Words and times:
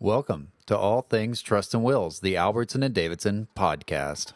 Welcome 0.00 0.52
to 0.66 0.78
All 0.78 1.02
Things 1.02 1.42
Trust 1.42 1.74
and 1.74 1.82
Wills, 1.82 2.20
the 2.20 2.36
Albertson 2.36 2.84
and 2.84 2.94
Davidson 2.94 3.48
podcast. 3.56 4.32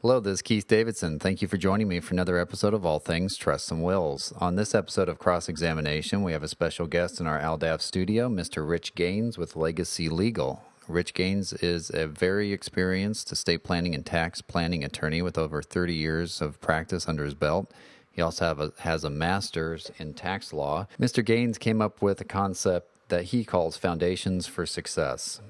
Hello, 0.00 0.20
this 0.20 0.34
is 0.34 0.42
Keith 0.42 0.68
Davidson. 0.68 1.18
Thank 1.18 1.42
you 1.42 1.48
for 1.48 1.56
joining 1.56 1.88
me 1.88 1.98
for 1.98 2.14
another 2.14 2.38
episode 2.38 2.74
of 2.74 2.86
All 2.86 3.00
Things 3.00 3.36
Trust 3.36 3.72
and 3.72 3.82
Wills. 3.82 4.32
On 4.38 4.54
this 4.54 4.72
episode 4.72 5.08
of 5.08 5.18
Cross 5.18 5.48
Examination, 5.48 6.22
we 6.22 6.30
have 6.30 6.44
a 6.44 6.48
special 6.48 6.86
guest 6.86 7.18
in 7.18 7.26
our 7.26 7.40
Aldav 7.40 7.80
studio, 7.80 8.28
Mr. 8.28 8.68
Rich 8.68 8.94
Gaines 8.94 9.36
with 9.36 9.56
Legacy 9.56 10.08
Legal. 10.08 10.62
Rich 10.88 11.14
Gaines 11.14 11.52
is 11.52 11.90
a 11.90 12.06
very 12.06 12.52
experienced 12.52 13.32
estate 13.32 13.64
planning 13.64 13.94
and 13.94 14.06
tax 14.06 14.40
planning 14.40 14.84
attorney 14.84 15.20
with 15.20 15.36
over 15.36 15.60
30 15.60 15.94
years 15.94 16.40
of 16.40 16.60
practice 16.60 17.08
under 17.08 17.24
his 17.24 17.34
belt. 17.34 17.72
He 18.12 18.22
also 18.22 18.72
a, 18.78 18.82
has 18.82 19.02
a 19.02 19.10
master's 19.10 19.90
in 19.98 20.14
tax 20.14 20.52
law. 20.52 20.86
Mr. 21.00 21.24
Gaines 21.24 21.58
came 21.58 21.82
up 21.82 22.00
with 22.00 22.20
a 22.20 22.24
concept 22.24 22.88
that 23.08 23.24
he 23.24 23.44
calls 23.44 23.76
foundations 23.76 24.46
for 24.46 24.64
success. 24.64 25.40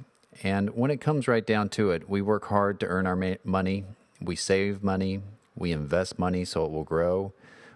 And 0.42 0.70
when 0.70 0.90
it 0.90 1.00
comes 1.00 1.28
right 1.28 1.46
down 1.46 1.68
to 1.70 1.90
it, 1.90 2.08
we 2.08 2.22
work 2.22 2.46
hard 2.46 2.80
to 2.80 2.86
earn 2.86 3.06
our 3.06 3.16
ma- 3.16 3.34
money, 3.44 3.84
we 4.20 4.36
save 4.36 4.82
money, 4.82 5.20
we 5.54 5.70
invest 5.70 6.18
money 6.18 6.44
so 6.44 6.64
it 6.64 6.72
will 6.72 6.84
grow. 6.84 7.32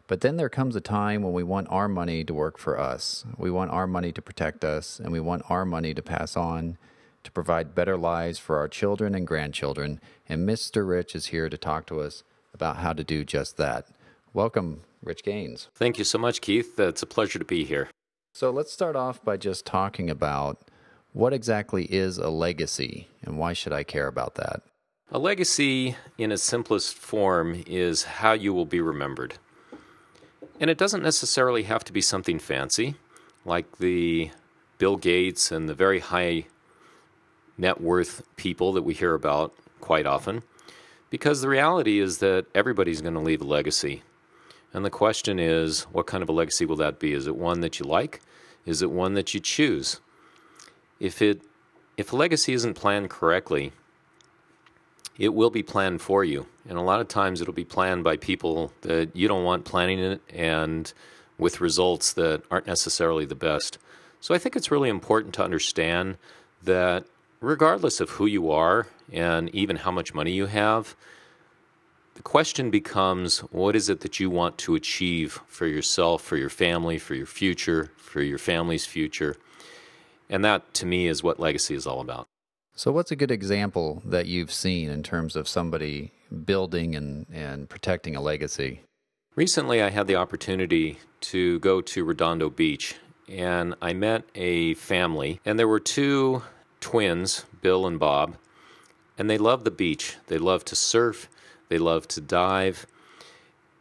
But 0.07 0.23
then 0.23 0.37
there 0.37 0.49
comes 0.49 0.75
a 0.77 0.81
time 0.81 1.23
when 1.23 1.33
we 1.33 1.43
want 1.43 1.69
our 1.71 1.89
money 1.89 2.25
to 2.25 2.35
work 2.35 2.59
for 2.59 2.79
us. 2.79 3.25
We 3.39 3.51
want 3.51 3.71
our 3.71 3.87
money 3.87 4.13
to 4.13 4.21
protect 4.21 4.65
us, 4.65 4.99
and 4.99 5.13
we 5.13 5.21
want 5.21 5.49
our 5.49 5.65
money 5.65 5.95
to 5.95 6.03
pass 6.03 6.37
on 6.37 6.79
to 7.25 7.33
provide 7.33 7.75
better 7.75 7.97
lives 7.97 8.39
for 8.39 8.59
our 8.59 8.69
children 8.69 9.15
and 9.15 9.27
grandchildren. 9.27 10.01
And 10.29 10.49
Mr. 10.49 10.87
Rich 10.89 11.15
is 11.15 11.27
here 11.27 11.49
to 11.49 11.59
talk 11.59 11.87
to 11.87 12.01
us 12.01 12.23
about 12.55 12.79
how 12.79 12.93
to 12.93 13.05
do 13.05 13.25
just 13.25 13.57
that. 13.57 13.87
Welcome, 14.33 14.83
Rich 15.03 15.25
Gaines. 15.25 15.69
Thank 15.75 15.99
you 15.99 16.05
so 16.05 16.19
much, 16.19 16.41
Keith. 16.41 16.79
Uh, 16.79 16.89
it's 16.89 17.03
a 17.03 17.07
pleasure 17.07 17.39
to 17.39 17.45
be 17.45 17.65
here. 17.65 17.89
So 18.33 18.51
let's 18.51 18.73
start 18.73 18.97
off 18.97 19.25
by 19.25 19.37
just 19.37 19.67
talking 19.67 20.09
about 20.09 20.63
what 21.13 21.33
exactly 21.33 21.85
is 21.85 22.19
a 22.19 22.29
legacy 22.29 23.09
and 23.23 23.39
why 23.39 23.53
should 23.53 23.73
I 23.73 23.83
care 23.83 24.07
about 24.07 24.37
that? 24.37 24.63
A 25.11 25.19
legacy, 25.19 25.97
in 26.19 26.31
its 26.31 26.45
simplest 26.45 26.95
form, 26.95 27.65
is 27.67 28.05
how 28.05 28.33
you 28.33 28.55
will 28.55 28.67
be 28.67 28.81
remembered. 28.81 29.35
And 30.61 30.71
it 30.71 30.79
doesn't 30.79 31.03
necessarily 31.03 31.65
have 31.65 31.83
to 31.85 31.93
be 31.93 32.01
something 32.01 32.39
fancy, 32.39 32.95
like 33.45 33.79
the 33.79 34.31
Bill 34.79 34.97
Gates 34.97 35.51
and 35.51 35.69
the 35.69 35.75
very 35.75 35.99
high 35.99 36.47
net 37.61 37.81
worth 37.81 38.23
people 38.37 38.73
that 38.73 38.83
we 38.83 38.95
hear 38.95 39.15
about 39.15 39.55
quite 39.81 40.07
often, 40.07 40.43
because 41.11 41.41
the 41.41 41.49
reality 41.49 42.01
is 42.01 42.19
that 42.19 42.47
everybody's 42.55 43.01
going 43.01 43.15
to 43.15 43.21
leave 43.21 43.43
a 43.43 43.45
legacy. 43.45 44.03
And 44.73 44.85
the 44.85 44.91
question 44.91 45.39
is, 45.39 45.83
what 45.93 46.07
kind 46.07 46.23
of 46.23 46.29
a 46.29 46.33
legacy 46.33 46.65
will 46.65 46.77
that 46.77 46.99
be? 46.99 47.13
Is 47.13 47.27
it 47.27 47.37
one 47.37 47.61
that 47.61 47.79
you 47.79 47.87
like? 47.87 48.21
Is 48.65 48.83
it 48.83 48.91
one 48.91 49.15
that 49.15 49.35
you 49.35 49.41
choose? 49.41 50.01
If 50.99 51.21
it 51.21 51.43
if 51.97 52.13
a 52.13 52.17
legacy 52.17 52.55
isn't 52.55 52.75
planned 52.75 53.11
correctly, 53.11 53.73
it 55.19 55.35
will 55.35 55.51
be 55.51 55.63
planned 55.63 56.01
for 56.01 56.25
you. 56.25 56.47
And 56.67 56.79
a 56.79 56.83
lot 56.83 57.01
of 57.01 57.09
times 57.09 57.43
it'll 57.43 57.53
be 57.53 57.65
planned 57.65 58.05
by 58.05 58.17
people 58.17 58.73
that 58.83 59.15
you 59.15 59.29
don't 59.29 59.45
want 59.45 59.67
planning 59.67 59.99
it 59.99 60.23
and 60.31 60.91
with 61.37 61.61
results 61.61 62.15
that 62.15 62.43
aren't 62.51 62.67
necessarily 62.67 63.27
the 63.27 63.35
best. 63.35 63.77
So 64.21 64.35
I 64.35 64.39
think 64.39 64.57
it's 64.57 64.71
really 64.71 64.89
important 64.89 65.35
to 65.35 65.45
understand 65.45 66.17
that 66.63 67.05
regardless 67.41 68.01
of 68.01 68.11
who 68.11 68.27
you 68.27 68.51
are 68.51 68.87
and 69.13 69.53
even 69.55 69.77
how 69.77 69.91
much 69.91 70.15
money 70.15 70.33
you 70.33 70.47
have, 70.47 70.95
the 72.15 72.23
question 72.23 72.71
becomes 72.71 73.39
what 73.39 73.75
is 73.75 73.89
it 73.89 74.01
that 74.01 74.21
you 74.21 74.29
want 74.29 74.59
to 74.59 74.75
achieve 74.75 75.41
for 75.47 75.67
yourself, 75.67 76.23
for 76.23 76.37
your 76.37 76.51
family, 76.51 76.99
for 76.99 77.15
your 77.15 77.27
future, 77.27 77.91
for 77.97 78.21
your 78.21 78.39
family's 78.39 78.85
future? 78.85 79.37
And 80.29 80.45
that 80.45 80.75
to 80.75 80.87
me 80.87 81.07
is 81.07 81.23
what 81.23 81.41
legacy 81.41 81.75
is 81.75 81.87
all 81.87 82.01
about. 82.01 82.27
So, 82.77 82.93
what's 82.93 83.11
a 83.11 83.17
good 83.17 83.31
example 83.31 84.03
that 84.05 84.27
you've 84.27 84.53
seen 84.53 84.91
in 84.91 85.03
terms 85.03 85.35
of 85.35 85.49
somebody 85.49 86.13
building 86.45 86.95
and, 86.95 87.27
and 87.33 87.69
protecting 87.69 88.17
a 88.17 88.21
legacy? 88.21 88.83
Recently, 89.35 89.83
I 89.83 89.91
had 89.91 90.07
the 90.07 90.17
opportunity 90.17 90.99
to 91.23 91.59
go 91.61 91.81
to 91.81 92.05
Redondo 92.05 92.49
Beach 92.51 92.97
and 93.29 93.75
I 93.81 93.93
met 93.93 94.25
a 94.35 94.75
family, 94.75 95.41
and 95.45 95.59
there 95.59 95.69
were 95.69 95.81
two 95.81 96.43
twins, 96.81 97.45
Bill 97.63 97.87
and 97.87 97.99
Bob, 97.99 98.37
and 99.19 99.29
they 99.29 99.39
love 99.39 99.65
the 99.65 99.71
beach. 99.71 100.17
They 100.29 100.39
love 100.39 100.65
to 100.67 100.77
surf, 100.77 101.29
they 101.69 101.79
love 101.79 102.09
to 102.09 102.21
dive. 102.21 102.87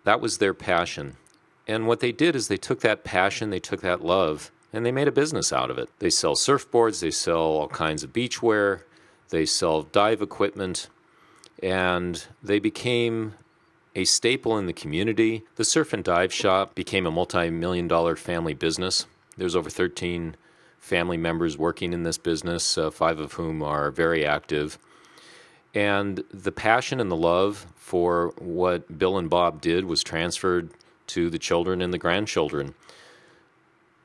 That 0.03 0.21
was 0.21 0.37
their 0.37 0.53
passion. 0.53 1.17
And 1.67 1.87
what 1.87 1.99
they 1.99 2.11
did 2.11 2.35
is 2.35 2.47
they 2.47 2.57
took 2.57 2.81
that 2.81 3.03
passion, 3.03 3.49
they 3.49 3.59
took 3.59 3.81
that 3.81 4.03
love, 4.03 4.51
and 4.73 4.85
they 4.85 4.91
made 4.91 5.07
a 5.07 5.11
business 5.11 5.53
out 5.53 5.69
of 5.69 5.77
it. 5.77 5.89
They 5.99 6.09
sell 6.09 6.35
surfboards, 6.35 6.99
they 6.99 7.11
sell 7.11 7.37
all 7.37 7.67
kinds 7.67 8.03
of 8.03 8.13
beachwear, 8.13 8.81
they 9.29 9.45
sell 9.45 9.83
dive 9.83 10.21
equipment, 10.21 10.89
and 11.61 12.25
they 12.41 12.59
became 12.59 13.35
a 13.95 14.05
staple 14.05 14.57
in 14.57 14.65
the 14.65 14.73
community. 14.73 15.43
The 15.55 15.63
surf 15.63 15.93
and 15.93 16.03
dive 16.03 16.33
shop 16.33 16.75
became 16.75 17.05
a 17.05 17.11
multi 17.11 17.49
million 17.49 17.87
dollar 17.87 18.15
family 18.15 18.53
business. 18.53 19.05
There's 19.37 19.55
over 19.55 19.69
13 19.69 20.35
family 20.79 21.17
members 21.17 21.57
working 21.57 21.93
in 21.93 22.03
this 22.03 22.17
business, 22.17 22.77
uh, 22.77 22.89
five 22.89 23.19
of 23.19 23.33
whom 23.33 23.61
are 23.61 23.91
very 23.91 24.25
active. 24.25 24.77
And 25.73 26.23
the 26.33 26.51
passion 26.51 26.99
and 26.99 27.11
the 27.11 27.15
love 27.15 27.67
for 27.75 28.33
what 28.37 28.97
Bill 28.97 29.17
and 29.17 29.29
Bob 29.29 29.61
did 29.61 29.85
was 29.85 30.03
transferred 30.03 30.71
to 31.07 31.29
the 31.29 31.39
children 31.39 31.81
and 31.81 31.93
the 31.93 31.97
grandchildren. 31.97 32.73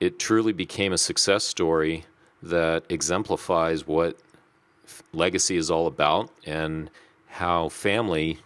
It 0.01 0.19
truly 0.19 0.53
became 0.53 0.93
a 0.93 0.99
success 0.99 1.45
story 1.45 2.05
that 2.43 2.85
exemplifies 2.89 3.87
what 3.87 4.19
legacy 5.13 5.57
is 5.57 5.71
all 5.71 5.87
about 5.87 6.31
and 6.45 6.91
how 7.29 7.69
family 7.69 8.39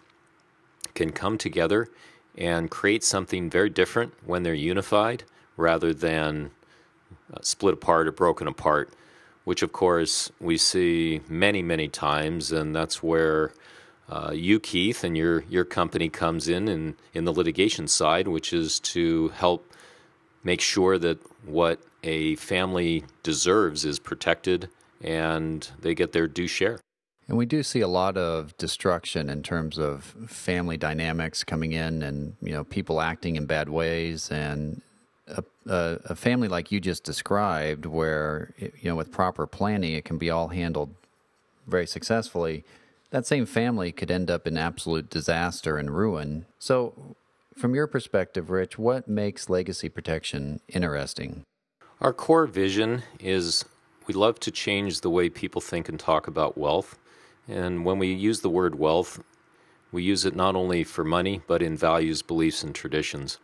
can 0.94 1.11
come 1.11 1.38
together 1.38 1.88
and 2.37 2.71
create 2.71 3.03
something 3.03 3.50
very 3.50 3.69
different 3.69 4.12
when 4.25 4.43
they're 4.44 4.55
unified 4.55 5.25
rather 5.56 5.93
than 5.93 6.50
uh, 7.33 7.39
split 7.43 7.75
apart 7.75 8.09
or 8.09 8.12
broken 8.12 8.47
apart, 8.47 8.93
which 9.44 9.62
of 9.62 9.72
course 9.72 10.31
we 10.41 10.56
see 10.56 11.21
many, 11.28 11.62
many 11.62 11.89
times, 11.89 12.53
and 12.53 12.75
that's 12.75 13.03
where 13.03 13.53
uh, 14.09 14.31
you, 14.33 14.59
Keith, 14.59 15.05
and 15.05 15.16
your 15.16 15.44
your 15.49 15.65
company 15.65 16.09
comes 16.09 16.49
in, 16.49 16.69
in 16.69 16.97
in 17.15 17.25
the 17.25 17.33
litigation 17.33 17.87
side, 17.88 18.28
which 18.28 18.53
is 18.53 18.81
to 18.81 19.28
help 19.28 19.72
make 20.43 20.61
sure 20.61 20.99
that 20.99 21.19
what 21.44 21.81
a 22.03 22.37
family 22.37 23.05
deserves 23.22 23.84
is 23.84 23.99
protected 23.99 24.69
and 25.03 25.71
they 25.81 25.94
get 25.94 26.12
their 26.12 26.27
due 26.27 26.47
share. 26.47 26.81
And 27.28 27.37
we 27.37 27.44
do 27.44 27.62
see 27.62 27.81
a 27.81 27.88
lot 27.88 28.17
of 28.17 28.56
destruction 28.56 29.28
in 29.28 29.43
terms 29.43 29.78
of 29.78 30.17
family 30.27 30.78
dynamics 30.78 31.44
coming 31.44 31.72
in 31.72 32.03
and 32.03 32.37
you 32.41 32.53
know 32.53 32.65
people 32.65 33.00
acting 33.00 33.37
in 33.37 33.44
bad 33.44 33.69
ways 33.69 34.31
and 34.31 34.81
a, 35.66 35.99
a, 36.05 36.15
family 36.15 36.49
like 36.49 36.72
you 36.72 36.81
just 36.81 37.05
described, 37.05 37.87
where 37.87 38.55
you 38.59 38.71
know 38.84 38.97
with 38.97 39.12
proper 39.12 39.47
planning, 39.47 39.94
it 39.94 40.05
can 40.05 40.19
be 40.19 40.31
all 40.31 40.49
handled 40.49 40.94
very 41.66 41.87
successfully. 41.87 42.65
That 43.11 43.27
same 43.27 43.47
family 43.47 43.93
could 43.93 44.11
end 44.11 44.31
up 44.31 44.47
in 44.47 44.56
absolute 44.56 45.11
disaster 45.11 45.78
and 45.78 45.91
ruin. 45.91 46.47
So, 46.59 47.17
from 47.56 47.75
your 47.75 47.87
perspective, 47.87 48.50
Rich, 48.50 48.78
what 48.78 49.09
makes 49.09 49.49
legacy 49.49 49.88
protection 49.88 50.61
interesting? 50.69 51.44
Our 52.00 52.12
core 52.12 52.47
vision 52.47 53.03
is 53.19 53.65
we 54.06 54.15
love 54.15 54.38
to 54.41 54.50
change 54.50 55.00
the 55.00 55.11
way 55.11 55.28
people 55.28 55.61
think 55.61 55.88
and 55.88 55.99
talk 55.99 56.27
about 56.27 56.56
wealth. 56.56 56.99
And 57.49 57.84
when 57.84 57.99
we 57.99 58.12
use 58.12 58.41
the 58.41 58.50
word 58.50 58.79
wealth, 58.79 59.23
we 59.91 60.02
use 60.02 60.25
it 60.25 60.37
not 60.37 60.55
only 60.55 60.85
for 60.85 61.02
money, 61.02 61.41
but 61.47 61.62
in 61.62 61.76
values, 61.76 62.23
beliefs, 62.23 62.62
and 62.62 62.75
traditions. 62.75 63.38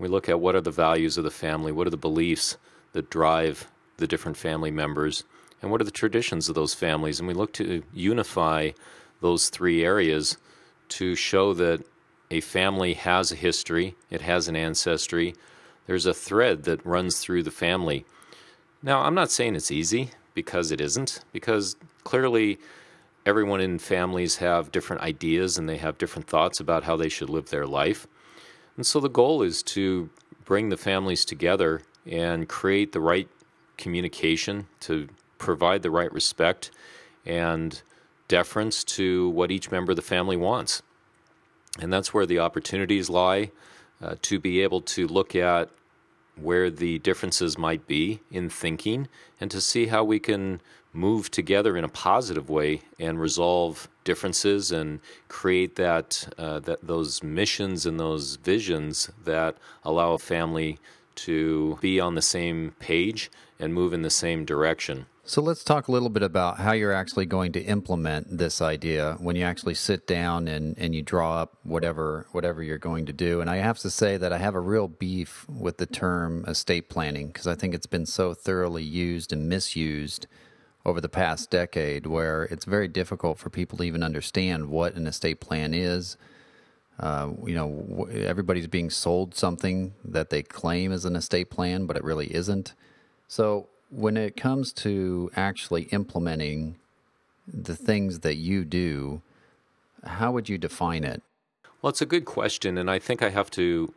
We 0.00 0.08
look 0.08 0.30
at 0.30 0.40
what 0.40 0.56
are 0.56 0.62
the 0.62 0.70
values 0.70 1.18
of 1.18 1.24
the 1.24 1.30
family, 1.30 1.72
what 1.72 1.86
are 1.86 1.90
the 1.90 1.96
beliefs 1.96 2.56
that 2.92 3.10
drive 3.10 3.70
the 3.98 4.06
different 4.06 4.38
family 4.38 4.70
members, 4.70 5.24
and 5.60 5.70
what 5.70 5.80
are 5.82 5.84
the 5.84 5.90
traditions 5.90 6.48
of 6.48 6.54
those 6.54 6.72
families. 6.72 7.20
And 7.20 7.28
we 7.28 7.34
look 7.34 7.52
to 7.54 7.82
unify 7.92 8.70
those 9.20 9.50
three 9.50 9.84
areas 9.84 10.38
to 10.88 11.14
show 11.14 11.52
that 11.54 11.84
a 12.30 12.40
family 12.40 12.94
has 12.94 13.30
a 13.30 13.36
history, 13.36 13.94
it 14.08 14.22
has 14.22 14.48
an 14.48 14.56
ancestry, 14.56 15.34
there's 15.86 16.06
a 16.06 16.14
thread 16.14 16.62
that 16.64 16.84
runs 16.86 17.18
through 17.18 17.42
the 17.42 17.50
family. 17.50 18.06
Now, 18.82 19.00
I'm 19.00 19.14
not 19.14 19.30
saying 19.30 19.54
it's 19.54 19.70
easy 19.70 20.12
because 20.32 20.70
it 20.70 20.80
isn't, 20.80 21.20
because 21.32 21.76
clearly 22.04 22.58
everyone 23.26 23.60
in 23.60 23.78
families 23.78 24.36
have 24.36 24.72
different 24.72 25.02
ideas 25.02 25.58
and 25.58 25.68
they 25.68 25.76
have 25.76 25.98
different 25.98 26.26
thoughts 26.26 26.58
about 26.58 26.84
how 26.84 26.96
they 26.96 27.10
should 27.10 27.28
live 27.28 27.50
their 27.50 27.66
life. 27.66 28.06
And 28.80 28.86
so 28.86 28.98
the 28.98 29.10
goal 29.10 29.42
is 29.42 29.62
to 29.64 30.08
bring 30.46 30.70
the 30.70 30.76
families 30.78 31.26
together 31.26 31.82
and 32.06 32.48
create 32.48 32.92
the 32.92 33.00
right 33.00 33.28
communication 33.76 34.68
to 34.80 35.10
provide 35.36 35.82
the 35.82 35.90
right 35.90 36.10
respect 36.10 36.70
and 37.26 37.82
deference 38.26 38.82
to 38.84 39.28
what 39.28 39.50
each 39.50 39.70
member 39.70 39.92
of 39.92 39.96
the 39.96 40.02
family 40.02 40.38
wants. 40.38 40.80
And 41.78 41.92
that's 41.92 42.14
where 42.14 42.24
the 42.24 42.38
opportunities 42.38 43.10
lie 43.10 43.50
uh, 44.00 44.14
to 44.22 44.40
be 44.40 44.62
able 44.62 44.80
to 44.80 45.06
look 45.06 45.36
at 45.36 45.68
where 46.36 46.70
the 46.70 47.00
differences 47.00 47.58
might 47.58 47.86
be 47.86 48.20
in 48.30 48.48
thinking 48.48 49.08
and 49.38 49.50
to 49.50 49.60
see 49.60 49.88
how 49.88 50.04
we 50.04 50.18
can 50.18 50.62
move 50.92 51.30
together 51.30 51.76
in 51.76 51.84
a 51.84 51.88
positive 51.88 52.48
way 52.48 52.82
and 52.98 53.20
resolve 53.20 53.88
differences 54.04 54.72
and 54.72 55.00
create 55.28 55.76
that, 55.76 56.32
uh, 56.38 56.58
that 56.60 56.86
those 56.86 57.22
missions 57.22 57.86
and 57.86 58.00
those 58.00 58.36
visions 58.36 59.10
that 59.24 59.56
allow 59.84 60.12
a 60.12 60.18
family 60.18 60.78
to 61.14 61.78
be 61.80 62.00
on 62.00 62.14
the 62.14 62.22
same 62.22 62.74
page 62.78 63.30
and 63.58 63.74
move 63.74 63.92
in 63.92 64.02
the 64.02 64.10
same 64.10 64.44
direction. 64.44 65.06
So 65.22 65.40
let's 65.40 65.62
talk 65.62 65.86
a 65.86 65.92
little 65.92 66.08
bit 66.08 66.24
about 66.24 66.58
how 66.58 66.72
you're 66.72 66.92
actually 66.92 67.26
going 67.26 67.52
to 67.52 67.60
implement 67.60 68.38
this 68.38 68.60
idea 68.60 69.16
when 69.20 69.36
you 69.36 69.44
actually 69.44 69.74
sit 69.74 70.06
down 70.06 70.48
and, 70.48 70.76
and 70.76 70.92
you 70.92 71.02
draw 71.02 71.42
up 71.42 71.56
whatever 71.62 72.26
whatever 72.32 72.64
you're 72.64 72.78
going 72.78 73.06
to 73.06 73.12
do. 73.12 73.40
And 73.40 73.48
I 73.48 73.58
have 73.58 73.78
to 73.80 73.90
say 73.90 74.16
that 74.16 74.32
I 74.32 74.38
have 74.38 74.56
a 74.56 74.60
real 74.60 74.88
beef 74.88 75.46
with 75.48 75.76
the 75.76 75.86
term 75.86 76.44
estate 76.48 76.88
planning 76.88 77.28
because 77.28 77.46
I 77.46 77.54
think 77.54 77.74
it's 77.74 77.86
been 77.86 78.06
so 78.06 78.34
thoroughly 78.34 78.82
used 78.82 79.32
and 79.32 79.48
misused 79.48 80.26
over 80.84 81.00
the 81.00 81.08
past 81.08 81.50
decade 81.50 82.06
where 82.06 82.44
it's 82.44 82.64
very 82.64 82.88
difficult 82.88 83.38
for 83.38 83.50
people 83.50 83.78
to 83.78 83.84
even 83.84 84.02
understand 84.02 84.68
what 84.68 84.94
an 84.94 85.06
estate 85.06 85.40
plan 85.40 85.74
is. 85.74 86.16
Uh, 86.98 87.30
you 87.44 87.54
know, 87.54 88.08
everybody's 88.12 88.66
being 88.66 88.90
sold 88.90 89.34
something 89.34 89.94
that 90.04 90.30
they 90.30 90.42
claim 90.42 90.92
is 90.92 91.04
an 91.04 91.16
estate 91.16 91.50
plan, 91.50 91.86
but 91.86 91.96
it 91.96 92.04
really 92.04 92.34
isn't. 92.34 92.74
So 93.28 93.68
when 93.90 94.16
it 94.16 94.36
comes 94.36 94.72
to 94.74 95.30
actually 95.34 95.82
implementing 95.84 96.76
the 97.46 97.74
things 97.74 98.20
that 98.20 98.36
you 98.36 98.64
do, 98.64 99.22
how 100.04 100.32
would 100.32 100.48
you 100.48 100.58
define 100.58 101.04
it? 101.04 101.22
Well, 101.82 101.90
it's 101.90 102.02
a 102.02 102.06
good 102.06 102.24
question, 102.24 102.76
and 102.76 102.90
I 102.90 102.98
think 102.98 103.22
I 103.22 103.30
have 103.30 103.50
to 103.52 103.94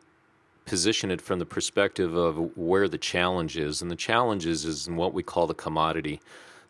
position 0.64 1.10
it 1.10 1.20
from 1.20 1.38
the 1.38 1.46
perspective 1.46 2.14
of 2.14 2.56
where 2.56 2.88
the 2.88 2.98
challenge 2.98 3.56
is. 3.58 3.82
And 3.82 3.90
the 3.90 3.96
challenge 3.96 4.46
is, 4.46 4.64
is 4.64 4.88
in 4.88 4.96
what 4.96 5.12
we 5.12 5.22
call 5.22 5.46
the 5.46 5.54
commodity. 5.54 6.20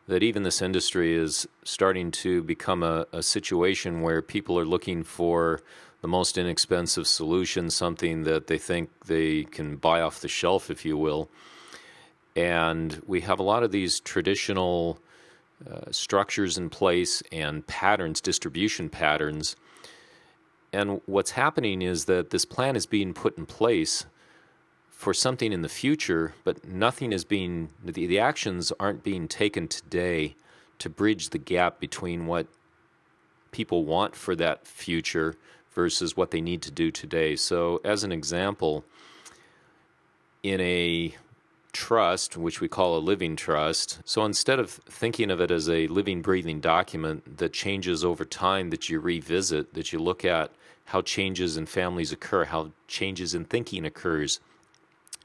That 0.06 0.23
even 0.23 0.43
this 0.43 0.61
industry 0.61 1.15
is 1.15 1.49
starting 1.65 2.11
to 2.11 2.43
become 2.43 2.83
a, 2.83 3.06
a 3.12 3.23
situation 3.23 4.03
where 4.03 4.21
people 4.21 4.59
are 4.59 4.67
looking 4.67 5.03
for 5.03 5.61
the 6.03 6.09
most 6.09 6.37
inexpensive 6.37 7.06
solution, 7.06 7.71
something 7.71 8.25
that 8.25 8.47
they 8.47 8.59
think 8.59 8.91
they 9.06 9.45
can 9.45 9.77
buy 9.77 10.03
off 10.03 10.21
the 10.21 10.29
shelf, 10.29 10.71
if 10.71 10.85
you 10.85 10.99
will. 10.99 11.31
And 12.37 13.01
we 13.06 13.23
have 13.23 13.39
a 13.39 13.43
lot 13.43 13.62
of 13.62 13.73
these 13.73 14.01
traditional 14.01 14.99
uh, 15.71 15.91
structures 15.91 16.59
in 16.59 16.69
place 16.69 17.23
and 17.33 17.67
patterns, 17.67 18.21
distribution 18.21 18.91
patterns. 18.91 19.57
And 20.75 21.00
what's 21.07 21.31
happening 21.31 21.81
is 21.81 22.05
that 22.05 22.29
this 22.29 22.45
plan 22.45 22.77
is 22.77 22.85
being 22.85 23.15
put 23.15 23.39
in 23.39 23.47
place 23.47 24.05
for 24.94 25.12
something 25.12 25.52
in 25.52 25.62
the 25.62 25.69
future, 25.69 26.35
but 26.44 26.64
nothing 26.64 27.12
is 27.12 27.25
being, 27.25 27.69
the, 27.85 28.06
the 28.06 28.19
actions 28.19 28.73
aren't 28.81 29.02
being 29.02 29.29
taken 29.29 29.69
today 29.69 30.35
to 30.79 30.88
bridge 30.88 31.31
the 31.31 31.38
gap 31.38 31.79
between 31.79 32.26
what 32.26 32.46
people 33.50 33.85
want 33.85 34.17
for 34.17 34.35
that 34.35 34.67
future 34.67 35.35
versus 35.73 36.17
what 36.17 36.31
they 36.31 36.41
need 36.41 36.62
to 36.62 36.70
do 36.70 36.91
today. 36.91 37.37
So, 37.37 37.81
as 37.85 38.05
an 38.05 38.12
example, 38.12 38.85
in 40.43 40.61
a 40.61 41.14
trust, 41.73 42.37
which 42.37 42.61
we 42.61 42.69
call 42.69 42.97
a 42.97 43.00
living 43.00 43.35
trust. 43.35 43.99
So 44.05 44.25
instead 44.25 44.61
of 44.61 44.70
thinking 44.70 45.31
of 45.31 45.40
it 45.40 45.50
as 45.50 45.69
a 45.69 45.88
living, 45.88 46.23
breathing 46.23 46.61
document 46.61 47.38
that 47.38 47.52
changes 47.52 48.05
over 48.05 48.25
time, 48.25 48.70
that 48.70 48.88
you 48.88 49.00
revisit, 49.00 49.75
that 49.75 49.93
you 49.93 49.99
look 49.99 50.25
at 50.25 50.52
how 50.87 51.02
changes 51.02 51.56
in 51.56 51.67
families 51.67 52.12
occur, 52.12 52.44
how 52.44 52.70
changes 52.87 53.35
in 53.35 53.44
thinking 53.44 53.85
occurs, 53.85 54.38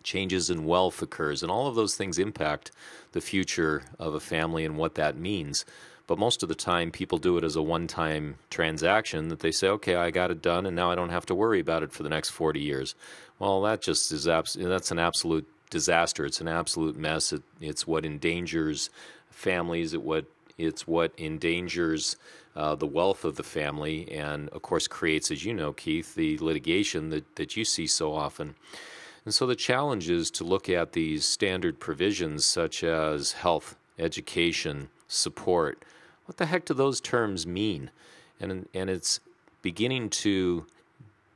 changes 0.10 0.50
in 0.50 0.66
wealth 0.66 1.02
occurs, 1.04 1.44
and 1.44 1.52
all 1.52 1.68
of 1.68 1.76
those 1.76 1.96
things 1.96 2.18
impact 2.18 2.72
the 3.12 3.22
future 3.22 3.84
of 4.00 4.16
a 4.16 4.20
family 4.20 4.66
and 4.66 4.76
what 4.76 4.96
that 4.96 5.16
means. 5.16 5.66
But 6.08 6.18
most 6.18 6.42
of 6.42 6.50
the 6.50 6.56
time, 6.56 6.90
people 6.90 7.20
do 7.20 7.38
it 7.38 7.44
as 7.44 7.56
a 7.56 7.62
one 7.62 7.86
time 7.86 8.38
transaction 8.50 9.30
that 9.30 9.42
they 9.42 9.52
say, 9.52 9.68
okay, 9.68 9.96
I 9.96 10.10
got 10.10 10.32
it 10.32 10.42
done, 10.42 10.66
and 10.66 10.76
now 10.76 10.90
I 10.90 10.96
don't 10.96 11.12
have 11.12 11.28
to 11.28 11.36
worry 11.36 11.60
about 11.60 11.84
it 11.84 11.92
for 11.92 12.02
the 12.02 12.10
next 12.10 12.30
40 12.30 12.60
years. 12.60 12.96
Well, 13.38 13.62
that 13.62 13.82
just 13.84 14.12
is 14.12 14.28
abs- 14.28 14.58
that's 14.60 14.90
an 14.90 14.98
absolute 14.98 15.48
disaster. 15.70 16.26
It's 16.26 16.42
an 16.42 16.48
absolute 16.48 16.98
mess. 16.98 17.32
It, 17.32 17.44
it's 17.62 17.86
what 17.86 18.06
endangers 18.06 18.90
families. 19.30 19.94
It 19.94 20.02
what 20.02 20.26
it's 20.58 20.88
what 20.88 21.14
endangers 21.20 22.16
uh, 22.56 22.74
the 22.74 22.88
wealth 22.88 23.24
of 23.24 23.36
the 23.36 23.44
family, 23.44 24.12
and 24.12 24.50
of 24.50 24.64
course 24.64 24.88
creates, 24.88 25.30
as 25.30 25.46
you 25.46 25.54
know, 25.54 25.74
Keith, 25.74 26.16
the 26.16 26.40
litigation 26.40 27.10
that 27.12 27.36
that 27.36 27.56
you 27.56 27.64
see 27.64 27.86
so 27.86 28.14
often. 28.14 28.56
And 29.26 29.34
so 29.34 29.46
the 29.46 29.56
challenge 29.56 30.10
is 30.10 30.32
to 30.32 30.44
look 30.44 30.70
at 30.70 30.94
these 30.94 31.26
standard 31.26 31.80
provisions 31.80 32.46
such 32.46 32.84
as 32.84 33.34
health, 33.34 33.76
education, 33.98 34.90
support. 35.08 35.84
What 36.26 36.38
the 36.38 36.46
heck 36.46 36.66
do 36.66 36.74
those 36.74 37.02
terms 37.02 37.46
mean? 37.46 37.92
And 38.40 38.68
and 38.74 38.90
it's 38.90 39.20
beginning 39.62 40.10
to 40.10 40.66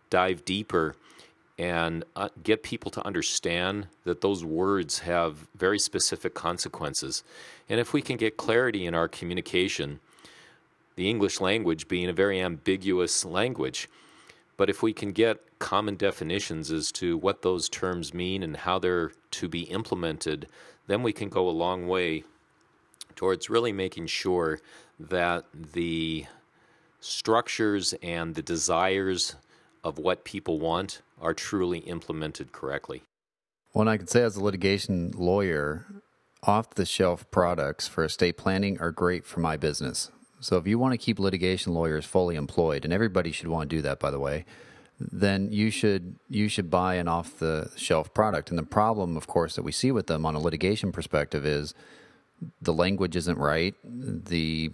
dive 0.09 0.45
deeper 0.45 0.95
and 1.57 2.03
uh, 2.15 2.29
get 2.43 2.63
people 2.63 2.89
to 2.91 3.05
understand 3.05 3.87
that 4.05 4.21
those 4.21 4.43
words 4.43 4.99
have 4.99 5.47
very 5.55 5.77
specific 5.77 6.33
consequences. 6.33 7.23
And 7.69 7.79
if 7.79 7.93
we 7.93 8.01
can 8.01 8.17
get 8.17 8.37
clarity 8.37 8.85
in 8.85 8.95
our 8.95 9.07
communication, 9.07 9.99
the 10.95 11.09
English 11.09 11.39
language 11.39 11.87
being 11.87 12.09
a 12.09 12.13
very 12.13 12.41
ambiguous 12.41 13.23
language, 13.23 13.87
but 14.57 14.69
if 14.69 14.83
we 14.83 14.93
can 14.93 15.11
get 15.11 15.59
common 15.59 15.95
definitions 15.95 16.71
as 16.71 16.91
to 16.93 17.17
what 17.17 17.41
those 17.41 17.69
terms 17.69 18.13
mean 18.13 18.43
and 18.43 18.57
how 18.57 18.79
they're 18.79 19.11
to 19.31 19.47
be 19.47 19.61
implemented, 19.63 20.47
then 20.87 21.03
we 21.03 21.13
can 21.13 21.29
go 21.29 21.47
a 21.47 21.51
long 21.51 21.87
way 21.87 22.23
towards 23.15 23.49
really 23.49 23.71
making 23.71 24.07
sure 24.07 24.59
that 24.99 25.45
the 25.73 26.25
structures 26.99 27.93
and 28.01 28.35
the 28.35 28.41
desires 28.41 29.35
of 29.83 29.97
what 29.97 30.23
people 30.23 30.59
want 30.59 31.01
are 31.21 31.33
truly 31.33 31.79
implemented 31.79 32.51
correctly. 32.51 33.03
Well, 33.73 33.81
and 33.81 33.89
I 33.89 33.97
can 33.97 34.07
say 34.07 34.21
as 34.21 34.35
a 34.35 34.43
litigation 34.43 35.11
lawyer, 35.15 35.85
off 36.43 36.75
the 36.75 36.85
shelf 36.85 37.29
products 37.31 37.87
for 37.87 38.03
estate 38.03 38.37
planning 38.37 38.79
are 38.79 38.91
great 38.91 39.25
for 39.25 39.39
my 39.39 39.57
business. 39.57 40.11
So 40.43 40.57
if 40.57 40.67
you 40.67 40.77
want 40.77 40.93
to 40.93 40.97
keep 40.97 41.19
litigation 41.19 41.73
lawyers 41.73 42.05
fully 42.05 42.35
employed, 42.35 42.83
and 42.83 42.93
everybody 42.93 43.31
should 43.31 43.47
want 43.47 43.69
to 43.69 43.75
do 43.75 43.81
that, 43.83 43.99
by 43.99 44.11
the 44.11 44.19
way, 44.19 44.45
then 44.99 45.51
you 45.51 45.71
should 45.71 46.15
you 46.29 46.47
should 46.47 46.69
buy 46.69 46.95
an 46.95 47.07
off 47.07 47.39
the 47.39 47.71
shelf 47.75 48.13
product. 48.13 48.49
And 48.49 48.59
the 48.59 48.63
problem, 48.63 49.17
of 49.17 49.25
course, 49.25 49.55
that 49.55 49.63
we 49.63 49.71
see 49.71 49.91
with 49.91 50.07
them 50.07 50.25
on 50.25 50.35
a 50.35 50.39
litigation 50.39 50.91
perspective 50.91 51.45
is 51.45 51.73
the 52.61 52.73
language 52.73 53.15
isn't 53.15 53.37
right. 53.37 53.73
The 53.83 54.71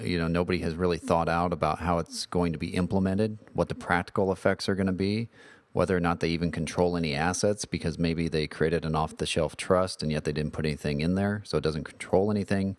you 0.00 0.18
know 0.18 0.28
nobody 0.28 0.58
has 0.58 0.74
really 0.74 0.98
thought 0.98 1.28
out 1.28 1.52
about 1.52 1.78
how 1.80 1.98
it's 1.98 2.26
going 2.26 2.52
to 2.52 2.58
be 2.58 2.74
implemented, 2.74 3.38
what 3.52 3.68
the 3.68 3.74
practical 3.74 4.32
effects 4.32 4.68
are 4.68 4.74
going 4.74 4.86
to 4.86 4.92
be, 4.92 5.28
whether 5.72 5.96
or 5.96 6.00
not 6.00 6.20
they 6.20 6.28
even 6.28 6.50
control 6.50 6.96
any 6.96 7.14
assets 7.14 7.64
because 7.64 7.98
maybe 7.98 8.28
they 8.28 8.46
created 8.46 8.84
an 8.84 8.96
off-the-shelf 8.96 9.56
trust 9.56 10.02
and 10.02 10.10
yet 10.10 10.24
they 10.24 10.32
didn't 10.32 10.52
put 10.52 10.66
anything 10.66 11.00
in 11.00 11.14
there, 11.14 11.42
so 11.44 11.58
it 11.58 11.64
doesn't 11.64 11.84
control 11.84 12.30
anything. 12.30 12.76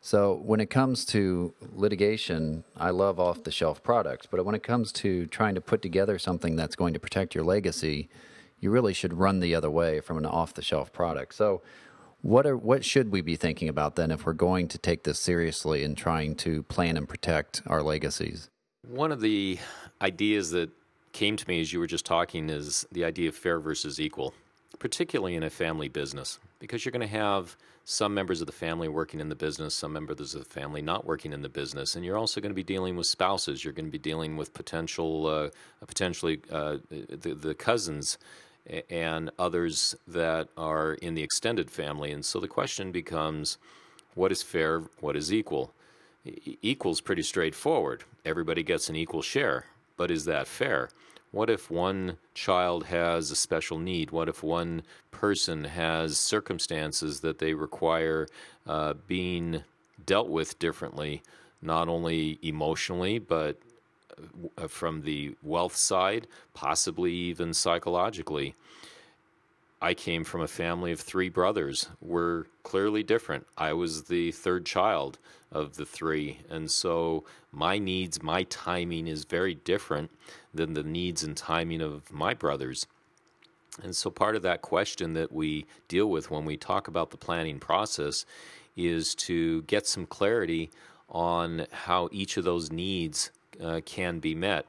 So 0.00 0.40
when 0.44 0.60
it 0.60 0.70
comes 0.70 1.04
to 1.06 1.52
litigation, 1.74 2.64
I 2.76 2.90
love 2.90 3.20
off-the-shelf 3.20 3.82
products, 3.82 4.26
but 4.26 4.42
when 4.44 4.54
it 4.54 4.62
comes 4.62 4.92
to 4.92 5.26
trying 5.26 5.54
to 5.54 5.60
put 5.60 5.82
together 5.82 6.18
something 6.18 6.56
that's 6.56 6.74
going 6.74 6.94
to 6.94 7.00
protect 7.00 7.34
your 7.34 7.44
legacy, 7.44 8.08
you 8.60 8.70
really 8.70 8.94
should 8.94 9.12
run 9.12 9.40
the 9.40 9.54
other 9.54 9.70
way 9.70 10.00
from 10.00 10.16
an 10.16 10.24
off-the-shelf 10.24 10.92
product. 10.92 11.34
So 11.34 11.60
what 12.22 12.46
are 12.46 12.56
what 12.56 12.84
should 12.84 13.10
we 13.10 13.20
be 13.20 13.36
thinking 13.36 13.68
about 13.68 13.96
then 13.96 14.10
if 14.10 14.26
we're 14.26 14.32
going 14.32 14.68
to 14.68 14.78
take 14.78 15.04
this 15.04 15.18
seriously 15.18 15.84
in 15.84 15.94
trying 15.94 16.34
to 16.36 16.62
plan 16.64 16.96
and 16.96 17.08
protect 17.08 17.62
our 17.66 17.82
legacies? 17.82 18.48
One 18.86 19.12
of 19.12 19.20
the 19.20 19.58
ideas 20.00 20.50
that 20.50 20.70
came 21.12 21.36
to 21.36 21.48
me 21.48 21.60
as 21.60 21.72
you 21.72 21.78
were 21.78 21.86
just 21.86 22.06
talking 22.06 22.48
is 22.50 22.86
the 22.92 23.04
idea 23.04 23.28
of 23.28 23.34
fair 23.34 23.58
versus 23.60 24.00
equal, 24.00 24.32
particularly 24.78 25.34
in 25.34 25.42
a 25.42 25.50
family 25.50 25.88
business, 25.88 26.38
because 26.58 26.84
you're 26.84 26.92
going 26.92 27.00
to 27.00 27.06
have 27.06 27.56
some 27.84 28.14
members 28.14 28.40
of 28.40 28.46
the 28.46 28.52
family 28.52 28.88
working 28.88 29.20
in 29.20 29.28
the 29.28 29.34
business, 29.34 29.74
some 29.74 29.92
members 29.92 30.34
of 30.34 30.44
the 30.44 30.50
family 30.50 30.82
not 30.82 31.04
working 31.04 31.32
in 31.32 31.42
the 31.42 31.48
business, 31.48 31.96
and 31.96 32.04
you're 32.04 32.16
also 32.16 32.40
going 32.40 32.50
to 32.50 32.54
be 32.54 32.62
dealing 32.62 32.96
with 32.96 33.06
spouses. 33.06 33.64
You're 33.64 33.72
going 33.72 33.86
to 33.86 33.90
be 33.90 33.98
dealing 33.98 34.36
with 34.36 34.54
potential, 34.54 35.26
uh, 35.26 35.48
potentially 35.86 36.40
uh, 36.50 36.78
the, 36.90 37.34
the 37.34 37.54
cousins 37.54 38.18
and 38.88 39.30
others 39.38 39.94
that 40.06 40.48
are 40.56 40.94
in 40.94 41.14
the 41.14 41.22
extended 41.22 41.70
family. 41.70 42.12
And 42.12 42.24
so 42.24 42.38
the 42.40 42.48
question 42.48 42.92
becomes 42.92 43.58
what 44.14 44.32
is 44.32 44.42
fair, 44.42 44.80
what 45.00 45.16
is 45.16 45.32
equal? 45.32 45.72
E- 46.24 46.58
equal's 46.62 47.00
pretty 47.00 47.22
straightforward. 47.22 48.04
Everybody 48.24 48.62
gets 48.62 48.88
an 48.88 48.96
equal 48.96 49.22
share, 49.22 49.66
but 49.96 50.10
is 50.10 50.24
that 50.26 50.46
fair? 50.46 50.90
What 51.32 51.48
if 51.48 51.70
one 51.70 52.16
child 52.34 52.84
has 52.86 53.30
a 53.30 53.36
special 53.36 53.78
need? 53.78 54.10
What 54.10 54.28
if 54.28 54.42
one 54.42 54.82
person 55.10 55.64
has 55.64 56.18
circumstances 56.18 57.20
that 57.20 57.38
they 57.38 57.54
require 57.54 58.26
uh, 58.66 58.94
being 59.06 59.62
dealt 60.04 60.28
with 60.28 60.58
differently 60.58 61.22
not 61.62 61.88
only 61.88 62.38
emotionally, 62.42 63.18
but 63.18 63.58
uh, 64.56 64.66
from 64.66 65.02
the 65.02 65.34
wealth 65.42 65.76
side, 65.76 66.26
possibly 66.54 67.12
even 67.12 67.52
psychologically. 67.54 68.54
I 69.82 69.94
came 69.94 70.24
from 70.24 70.42
a 70.42 70.48
family 70.48 70.92
of 70.92 71.00
three 71.00 71.30
brothers. 71.30 71.88
We're 72.00 72.44
clearly 72.62 73.02
different. 73.02 73.46
I 73.56 73.72
was 73.72 74.04
the 74.04 74.30
third 74.32 74.66
child 74.66 75.18
of 75.50 75.76
the 75.76 75.86
three. 75.86 76.40
And 76.50 76.70
so 76.70 77.24
my 77.50 77.78
needs, 77.78 78.22
my 78.22 78.42
timing 78.44 79.06
is 79.06 79.24
very 79.24 79.54
different 79.54 80.10
than 80.52 80.74
the 80.74 80.82
needs 80.82 81.22
and 81.22 81.36
timing 81.36 81.80
of 81.80 82.12
my 82.12 82.34
brothers. 82.34 82.86
And 83.82 83.96
so 83.96 84.10
part 84.10 84.36
of 84.36 84.42
that 84.42 84.60
question 84.60 85.14
that 85.14 85.32
we 85.32 85.64
deal 85.88 86.10
with 86.10 86.30
when 86.30 86.44
we 86.44 86.56
talk 86.56 86.86
about 86.86 87.10
the 87.10 87.16
planning 87.16 87.58
process 87.58 88.26
is 88.76 89.14
to 89.14 89.62
get 89.62 89.86
some 89.86 90.06
clarity 90.06 90.70
on 91.08 91.66
how 91.72 92.08
each 92.12 92.36
of 92.36 92.44
those 92.44 92.70
needs 92.70 93.30
uh, 93.62 93.80
can 93.84 94.18
be 94.18 94.34
met. 94.34 94.66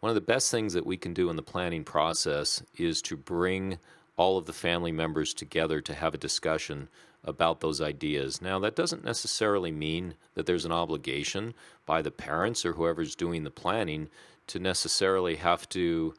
One 0.00 0.10
of 0.10 0.14
the 0.14 0.20
best 0.20 0.50
things 0.50 0.74
that 0.74 0.86
we 0.86 0.96
can 0.96 1.14
do 1.14 1.30
in 1.30 1.36
the 1.36 1.42
planning 1.42 1.82
process 1.82 2.62
is 2.76 3.02
to 3.02 3.16
bring 3.16 3.78
all 4.16 4.38
of 4.38 4.46
the 4.46 4.52
family 4.52 4.92
members 4.92 5.34
together 5.34 5.80
to 5.80 5.94
have 5.94 6.14
a 6.14 6.18
discussion 6.18 6.88
about 7.24 7.60
those 7.60 7.80
ideas. 7.80 8.42
Now, 8.42 8.58
that 8.60 8.76
doesn't 8.76 9.04
necessarily 9.04 9.72
mean 9.72 10.14
that 10.34 10.46
there's 10.46 10.66
an 10.66 10.72
obligation 10.72 11.54
by 11.86 12.02
the 12.02 12.10
parents 12.10 12.64
or 12.64 12.72
whoever's 12.74 13.14
doing 13.14 13.44
the 13.44 13.50
planning 13.50 14.08
to 14.48 14.58
necessarily 14.58 15.36
have 15.36 15.68
to 15.70 16.14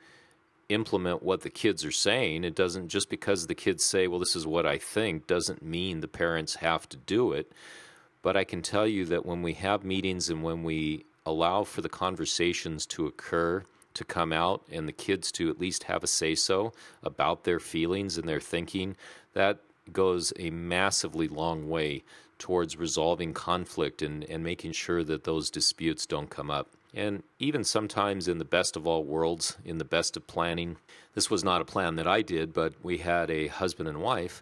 implement 0.68 1.22
what 1.22 1.42
the 1.42 1.50
kids 1.50 1.86
are 1.86 1.92
saying. 1.92 2.44
It 2.44 2.56
doesn't 2.56 2.88
just 2.88 3.10
because 3.10 3.46
the 3.46 3.56
kids 3.56 3.86
say, 3.86 4.08
well, 4.08 4.20
this 4.20 4.36
is 4.36 4.48
what 4.48 4.66
I 4.66 4.80
think, 4.80 5.28
doesn't 5.28 5.62
mean 5.62 6.00
the 6.00 6.08
parents 6.08 6.56
have 6.56 6.90
to 6.90 6.98
do 6.98 7.34
it. 7.34 7.52
But 8.24 8.36
I 8.36 8.44
can 8.44 8.64
tell 8.64 8.88
you 8.88 9.06
that 9.06 9.26
when 9.26 9.44
we 9.44 9.54
have 9.54 9.84
meetings 9.84 10.30
and 10.30 10.42
when 10.42 10.64
we 10.64 11.06
allow 11.26 11.64
for 11.64 11.82
the 11.82 11.90
conversations 11.90 12.88
to 12.88 13.06
occur, 13.06 13.64
to 13.96 14.04
come 14.04 14.32
out, 14.32 14.64
and 14.72 14.88
the 14.88 14.94
kids 14.94 15.32
to 15.34 15.50
at 15.50 15.60
least 15.60 15.84
have 15.84 16.04
a 16.04 16.08
say 16.08 16.36
so 16.36 16.74
about 17.04 17.44
their 17.44 17.60
feelings 17.60 18.18
and 18.18 18.28
their 18.28 18.40
thinking, 18.40 18.96
that 19.34 19.60
goes 19.92 20.34
a 20.40 20.50
massively 20.50 21.28
long 21.28 21.70
way 21.70 22.04
towards 22.38 22.78
resolving 22.78 23.34
conflict 23.34 24.02
and, 24.02 24.24
and 24.26 24.44
making 24.44 24.72
sure 24.72 25.04
that 25.04 25.24
those 25.24 25.50
disputes 25.50 26.06
don't 26.06 26.30
come 26.30 26.52
up. 26.52 26.70
And 26.94 27.24
even 27.40 27.64
sometimes 27.64 28.28
in 28.28 28.38
the 28.38 28.46
best 28.46 28.76
of 28.76 28.88
all 28.88 29.04
worlds, 29.04 29.58
in 29.66 29.78
the 29.78 29.86
best 29.86 30.16
of 30.16 30.28
planning, 30.28 30.78
this 31.14 31.30
was 31.30 31.44
not 31.44 31.62
a 31.62 31.66
plan 31.66 31.96
that 31.98 32.08
I 32.08 32.22
did, 32.22 32.54
but 32.54 32.74
we 32.84 33.00
had 33.00 33.30
a 33.30 33.48
husband 33.48 33.90
and 33.90 34.02
wife 34.02 34.42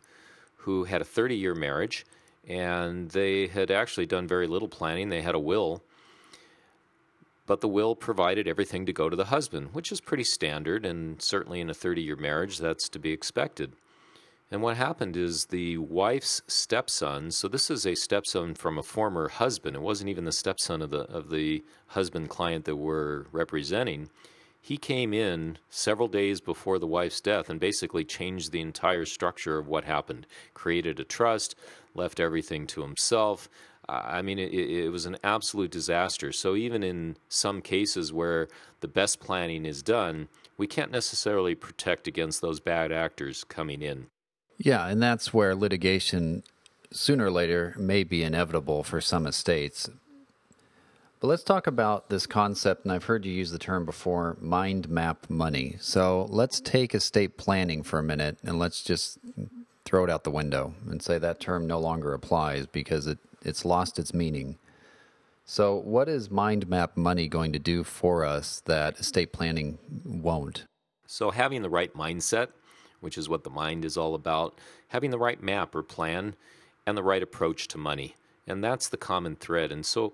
who 0.57 0.83
had 0.85 1.01
a 1.01 1.05
30 1.05 1.35
year 1.35 1.55
marriage 1.55 2.05
and 2.47 3.09
they 3.11 3.47
had 3.47 3.71
actually 3.71 4.05
done 4.05 4.27
very 4.27 4.47
little 4.47 4.67
planning. 4.67 5.09
They 5.09 5.21
had 5.21 5.35
a 5.35 5.39
will, 5.39 5.81
but 7.45 7.61
the 7.61 7.67
will 7.67 7.95
provided 7.95 8.47
everything 8.47 8.85
to 8.85 8.93
go 8.93 9.09
to 9.09 9.15
the 9.15 9.25
husband, 9.25 9.69
which 9.73 9.91
is 9.91 10.01
pretty 10.01 10.23
standard, 10.23 10.85
and 10.85 11.21
certainly 11.21 11.59
in 11.59 11.69
a 11.69 11.73
30 11.73 12.01
year 12.01 12.15
marriage, 12.15 12.57
that's 12.57 12.87
to 12.89 12.99
be 12.99 13.11
expected. 13.11 13.73
And 14.51 14.61
what 14.61 14.77
happened 14.77 15.17
is 15.17 15.45
the 15.45 15.77
wife's 15.79 16.43
stepson, 16.47 17.31
so 17.31 17.47
this 17.47 17.71
is 17.71 17.87
a 17.87 17.95
stepson 17.95 18.53
from 18.53 18.77
a 18.77 18.83
former 18.83 19.29
husband. 19.29 19.75
It 19.75 19.81
wasn't 19.81 20.11
even 20.11 20.25
the 20.25 20.31
stepson 20.31 20.81
of 20.81 20.91
the 20.91 21.05
of 21.11 21.31
the 21.31 21.63
husband 21.87 22.29
client 22.29 22.65
that 22.65 22.75
we're 22.75 23.25
representing. 23.31 24.09
He 24.61 24.77
came 24.77 25.13
in 25.13 25.57
several 25.69 26.07
days 26.07 26.39
before 26.39 26.79
the 26.79 26.87
wife's 26.87 27.19
death 27.19 27.49
and 27.49 27.59
basically 27.59 28.05
changed 28.05 28.51
the 28.51 28.61
entire 28.61 29.05
structure 29.05 29.57
of 29.57 29.67
what 29.67 29.83
happened. 29.83 30.25
Created 30.53 30.99
a 30.99 31.03
trust, 31.03 31.55
left 31.95 32.19
everything 32.19 32.67
to 32.67 32.81
himself. 32.81 33.49
I 33.89 34.21
mean, 34.21 34.39
it, 34.39 34.53
it, 34.53 34.89
was 34.89 35.05
an 35.05 35.17
absolute 35.23 35.71
disaster. 35.71 36.31
So, 36.31 36.55
even 36.55 36.83
in 36.83 37.17
some 37.27 37.61
cases 37.61 38.13
where 38.13 38.47
the 38.79 38.87
best 38.87 39.19
planning 39.19 39.65
is 39.65 39.83
done, 39.83 40.29
we 40.57 40.67
can't 40.67 40.91
necessarily 40.91 41.53
protect 41.53 42.07
against 42.07 42.41
those 42.41 42.59
bad 42.59 42.91
actors 42.91 43.43
coming 43.43 43.81
in. 43.81 44.07
Yeah, 44.57 44.87
and 44.87 45.01
that's 45.01 45.33
where 45.33 45.55
litigation 45.55 46.43
sooner 46.91 47.25
or 47.25 47.31
later 47.31 47.75
may 47.77 48.03
be 48.03 48.23
inevitable 48.23 48.83
for 48.83 49.01
some 49.01 49.27
estates. 49.27 49.89
But 51.19 51.27
let's 51.27 51.43
talk 51.43 51.67
about 51.67 52.09
this 52.09 52.27
concept, 52.27 52.83
and 52.83 52.91
I've 52.91 53.05
heard 53.05 53.25
you 53.25 53.31
use 53.31 53.51
the 53.51 53.57
term 53.57 53.85
before 53.85 54.37
mind 54.41 54.89
map 54.89 55.29
money. 55.29 55.77
So 55.79 56.27
let's 56.29 56.59
take 56.59 56.93
estate 56.93 57.37
planning 57.37 57.81
for 57.81 57.97
a 57.97 58.03
minute 58.03 58.37
and 58.43 58.59
let's 58.59 58.83
just 58.83 59.19
throw 59.85 60.03
it 60.03 60.09
out 60.09 60.23
the 60.23 60.31
window 60.31 60.73
and 60.89 61.01
say 61.01 61.17
that 61.17 61.39
term 61.39 61.65
no 61.65 61.79
longer 61.79 62.13
applies 62.13 62.65
because 62.67 63.07
it, 63.07 63.19
it's 63.43 63.65
lost 63.65 63.99
its 63.99 64.13
meaning. 64.13 64.57
So, 65.45 65.75
what 65.75 66.07
is 66.07 66.31
mind 66.31 66.69
map 66.69 66.95
money 66.95 67.27
going 67.27 67.51
to 67.53 67.59
do 67.59 67.83
for 67.83 68.23
us 68.23 68.61
that 68.65 68.99
estate 68.99 69.33
planning 69.33 69.77
won't? 70.05 70.65
So, 71.05 71.31
having 71.31 71.61
the 71.61 71.69
right 71.69 71.93
mindset 71.93 72.49
which 73.03 73.17
is 73.17 73.27
what 73.27 73.43
the 73.43 73.49
mind 73.49 73.83
is 73.83 73.97
all 73.97 74.15
about, 74.15 74.57
having 74.87 75.11
the 75.11 75.19
right 75.19 75.43
map 75.43 75.75
or 75.75 75.83
plan 75.83 76.35
and 76.87 76.97
the 76.97 77.03
right 77.03 77.21
approach 77.21 77.67
to 77.67 77.77
money. 77.77 78.15
And 78.47 78.63
that's 78.63 78.87
the 78.87 78.97
common 78.97 79.35
thread. 79.35 79.73
And 79.73 79.85
so 79.85 80.13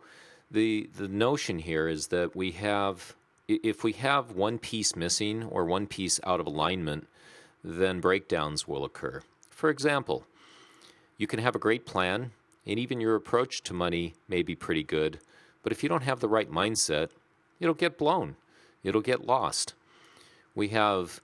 the 0.50 0.90
the 0.96 1.08
notion 1.08 1.60
here 1.60 1.88
is 1.88 2.08
that 2.08 2.36
we 2.36 2.52
have 2.52 3.16
if 3.48 3.84
we 3.84 3.94
have 3.94 4.32
one 4.32 4.58
piece 4.58 4.96
missing 4.96 5.44
or 5.44 5.66
one 5.66 5.86
piece 5.86 6.20
out 6.24 6.40
of 6.40 6.48
alignment, 6.48 7.08
then 7.64 8.00
breakdowns 8.00 8.68
will 8.68 8.84
occur. 8.84 9.22
For 9.52 9.70
example, 9.70 10.26
you 11.18 11.28
can 11.28 11.40
have 11.40 11.56
a 11.56 11.60
great 11.60 11.86
plan 11.86 12.32
and 12.70 12.78
even 12.78 13.02
your 13.02 13.16
approach 13.16 13.64
to 13.64 13.74
money 13.74 14.14
may 14.28 14.44
be 14.44 14.54
pretty 14.54 14.84
good, 14.84 15.20
but 15.64 15.72
if 15.72 15.82
you 15.82 15.90
don't 15.90 16.04
have 16.04 16.20
the 16.20 16.30
right 16.30 16.52
mindset, 16.52 17.10
it'll 17.60 17.74
get 17.74 17.98
blown. 17.98 18.36
It'll 18.84 19.02
get 19.02 19.26
lost. 19.26 19.74
We 20.54 20.68
have 20.70 21.20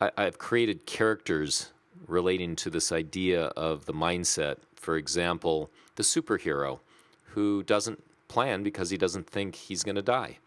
I, 0.00 0.10
have 0.16 0.38
created 0.38 0.86
characters 0.86 1.70
relating 2.08 2.56
to 2.56 2.70
this 2.70 2.90
idea 2.90 3.46
of 3.48 3.84
the 3.84 3.92
mindset. 3.92 4.56
For 4.74 4.96
example, 4.96 5.70
the 5.96 6.02
superhero 6.02 6.80
who 7.34 7.62
doesn't 7.62 8.02
plan 8.28 8.62
because 8.62 8.88
he 8.88 8.96
doesn't 8.96 9.28
think 9.28 9.54
he's 9.54 9.84
going 9.84 9.96
to 9.96 10.02
die, 10.02 10.38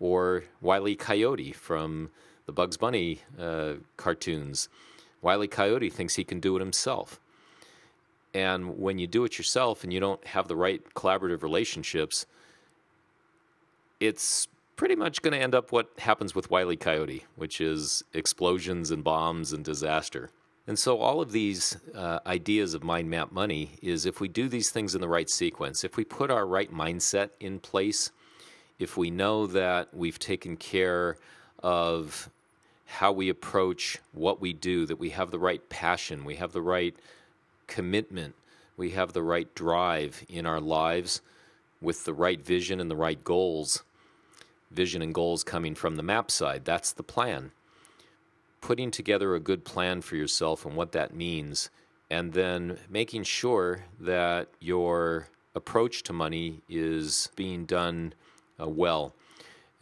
or 0.00 0.44
Wiley 0.60 0.96
Coyote 0.96 1.52
from 1.52 2.10
the 2.46 2.52
Bugs 2.52 2.76
Bunny 2.76 3.20
uh, 3.38 3.74
cartoons. 3.96 4.68
Wiley 5.22 5.48
Coyote 5.48 5.88
thinks 5.88 6.16
he 6.16 6.24
can 6.24 6.40
do 6.40 6.56
it 6.56 6.60
himself. 6.60 7.20
And 8.34 8.78
when 8.78 8.98
you 8.98 9.06
do 9.06 9.24
it 9.24 9.38
yourself 9.38 9.84
and 9.84 9.92
you 9.92 10.00
don't 10.00 10.24
have 10.26 10.48
the 10.48 10.56
right 10.56 10.82
collaborative 10.94 11.42
relationships, 11.42 12.26
it's 14.00 14.48
pretty 14.76 14.96
much 14.96 15.22
going 15.22 15.32
to 15.32 15.38
end 15.38 15.54
up 15.54 15.70
what 15.70 15.90
happens 15.98 16.34
with 16.34 16.50
Wiley 16.50 16.76
Coyote, 16.76 17.24
which 17.36 17.60
is 17.60 18.02
explosions 18.14 18.90
and 18.90 19.04
bombs 19.04 19.52
and 19.52 19.64
disaster. 19.64 20.30
And 20.66 20.78
so, 20.78 20.98
all 20.98 21.20
of 21.20 21.32
these 21.32 21.76
uh, 21.94 22.20
ideas 22.24 22.72
of 22.74 22.84
mind 22.84 23.10
map 23.10 23.32
money 23.32 23.70
is 23.82 24.06
if 24.06 24.20
we 24.20 24.28
do 24.28 24.48
these 24.48 24.70
things 24.70 24.94
in 24.94 25.00
the 25.00 25.08
right 25.08 25.28
sequence, 25.28 25.82
if 25.82 25.96
we 25.96 26.04
put 26.04 26.30
our 26.30 26.46
right 26.46 26.72
mindset 26.72 27.30
in 27.40 27.58
place, 27.58 28.12
if 28.78 28.96
we 28.96 29.10
know 29.10 29.46
that 29.48 29.92
we've 29.92 30.18
taken 30.18 30.56
care 30.56 31.16
of 31.62 32.30
how 32.86 33.10
we 33.10 33.28
approach 33.28 33.98
what 34.12 34.40
we 34.40 34.52
do, 34.52 34.86
that 34.86 34.98
we 34.98 35.10
have 35.10 35.30
the 35.30 35.38
right 35.38 35.68
passion, 35.68 36.24
we 36.24 36.36
have 36.36 36.52
the 36.52 36.62
right 36.62 36.94
commitment, 37.66 38.34
we 38.76 38.90
have 38.90 39.12
the 39.12 39.22
right 39.22 39.54
drive 39.54 40.24
in 40.28 40.46
our 40.46 40.60
lives 40.60 41.20
with 41.80 42.04
the 42.04 42.14
right 42.14 42.44
vision 42.44 42.80
and 42.80 42.90
the 42.90 42.96
right 42.96 43.22
goals, 43.24 43.82
vision 44.70 45.02
and 45.02 45.14
goals 45.14 45.44
coming 45.44 45.74
from 45.74 45.96
the 45.96 46.02
map 46.02 46.30
side. 46.30 46.64
That's 46.64 46.92
the 46.92 47.02
plan. 47.02 47.52
Putting 48.60 48.90
together 48.90 49.34
a 49.34 49.40
good 49.40 49.64
plan 49.64 50.00
for 50.00 50.16
yourself 50.16 50.64
and 50.64 50.76
what 50.76 50.92
that 50.92 51.14
means, 51.14 51.70
and 52.10 52.32
then 52.32 52.78
making 52.88 53.24
sure 53.24 53.84
that 53.98 54.48
your 54.60 55.28
approach 55.54 56.02
to 56.04 56.12
money 56.12 56.62
is 56.68 57.28
being 57.36 57.64
done 57.64 58.14
uh, 58.60 58.68
well. 58.68 59.14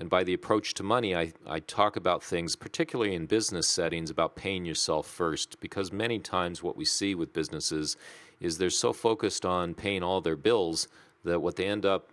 And 0.01 0.09
by 0.09 0.25
the 0.25 0.33
approach 0.33 0.73
to 0.75 0.83
money, 0.83 1.15
I, 1.15 1.35
I 1.47 1.61
talk 1.61 1.95
about 1.95 2.25
things, 2.25 2.57
particularly 2.57 3.15
in 3.15 3.27
business 3.27 3.69
settings, 3.69 4.09
about 4.09 4.35
paying 4.35 4.65
yourself 4.65 5.07
first. 5.07 5.61
Because 5.61 5.93
many 5.93 6.19
times 6.19 6.63
what 6.63 6.75
we 6.75 6.87
see 6.87 7.15
with 7.15 7.35
businesses 7.35 7.99
is 8.41 8.57
they're 8.57 8.71
so 8.71 8.95
focused 8.95 9.45
on 9.45 9.75
paying 9.75 10.03
all 10.03 10.23
their 10.23 10.37
bills 10.37 10.89
that 11.23 11.41
what 11.41 11.57
they 11.57 11.67
end 11.67 11.85
up 11.85 12.09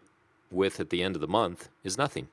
with 0.51 0.81
at 0.81 0.89
the 0.89 1.01
end 1.01 1.15
of 1.15 1.21
the 1.21 1.29
month 1.29 1.69
is 1.85 1.97
nothing. 1.97 2.27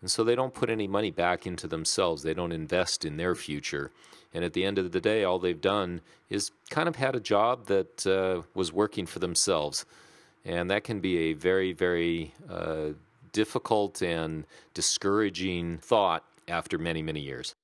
And 0.00 0.10
so 0.10 0.24
they 0.24 0.34
don't 0.34 0.52
put 0.52 0.68
any 0.68 0.88
money 0.88 1.12
back 1.12 1.46
into 1.46 1.68
themselves. 1.68 2.24
They 2.24 2.34
don't 2.34 2.50
invest 2.50 3.04
in 3.04 3.18
their 3.18 3.36
future. 3.36 3.92
And 4.34 4.44
at 4.44 4.52
the 4.52 4.64
end 4.64 4.78
of 4.78 4.90
the 4.90 5.00
day, 5.00 5.22
all 5.22 5.38
they've 5.38 5.60
done 5.60 6.00
is 6.28 6.50
kind 6.70 6.88
of 6.88 6.96
had 6.96 7.14
a 7.14 7.20
job 7.20 7.66
that 7.66 8.04
uh, 8.04 8.42
was 8.52 8.72
working 8.72 9.06
for 9.06 9.20
themselves. 9.20 9.86
And 10.44 10.68
that 10.72 10.82
can 10.82 10.98
be 10.98 11.18
a 11.18 11.32
very, 11.34 11.72
very 11.72 12.34
uh, 12.50 12.94
difficult 13.32 14.02
and 14.02 14.46
discouraging 14.74 15.78
thought 15.78 16.24
after 16.48 16.78
many, 16.78 17.02
many 17.02 17.20
years. 17.20 17.54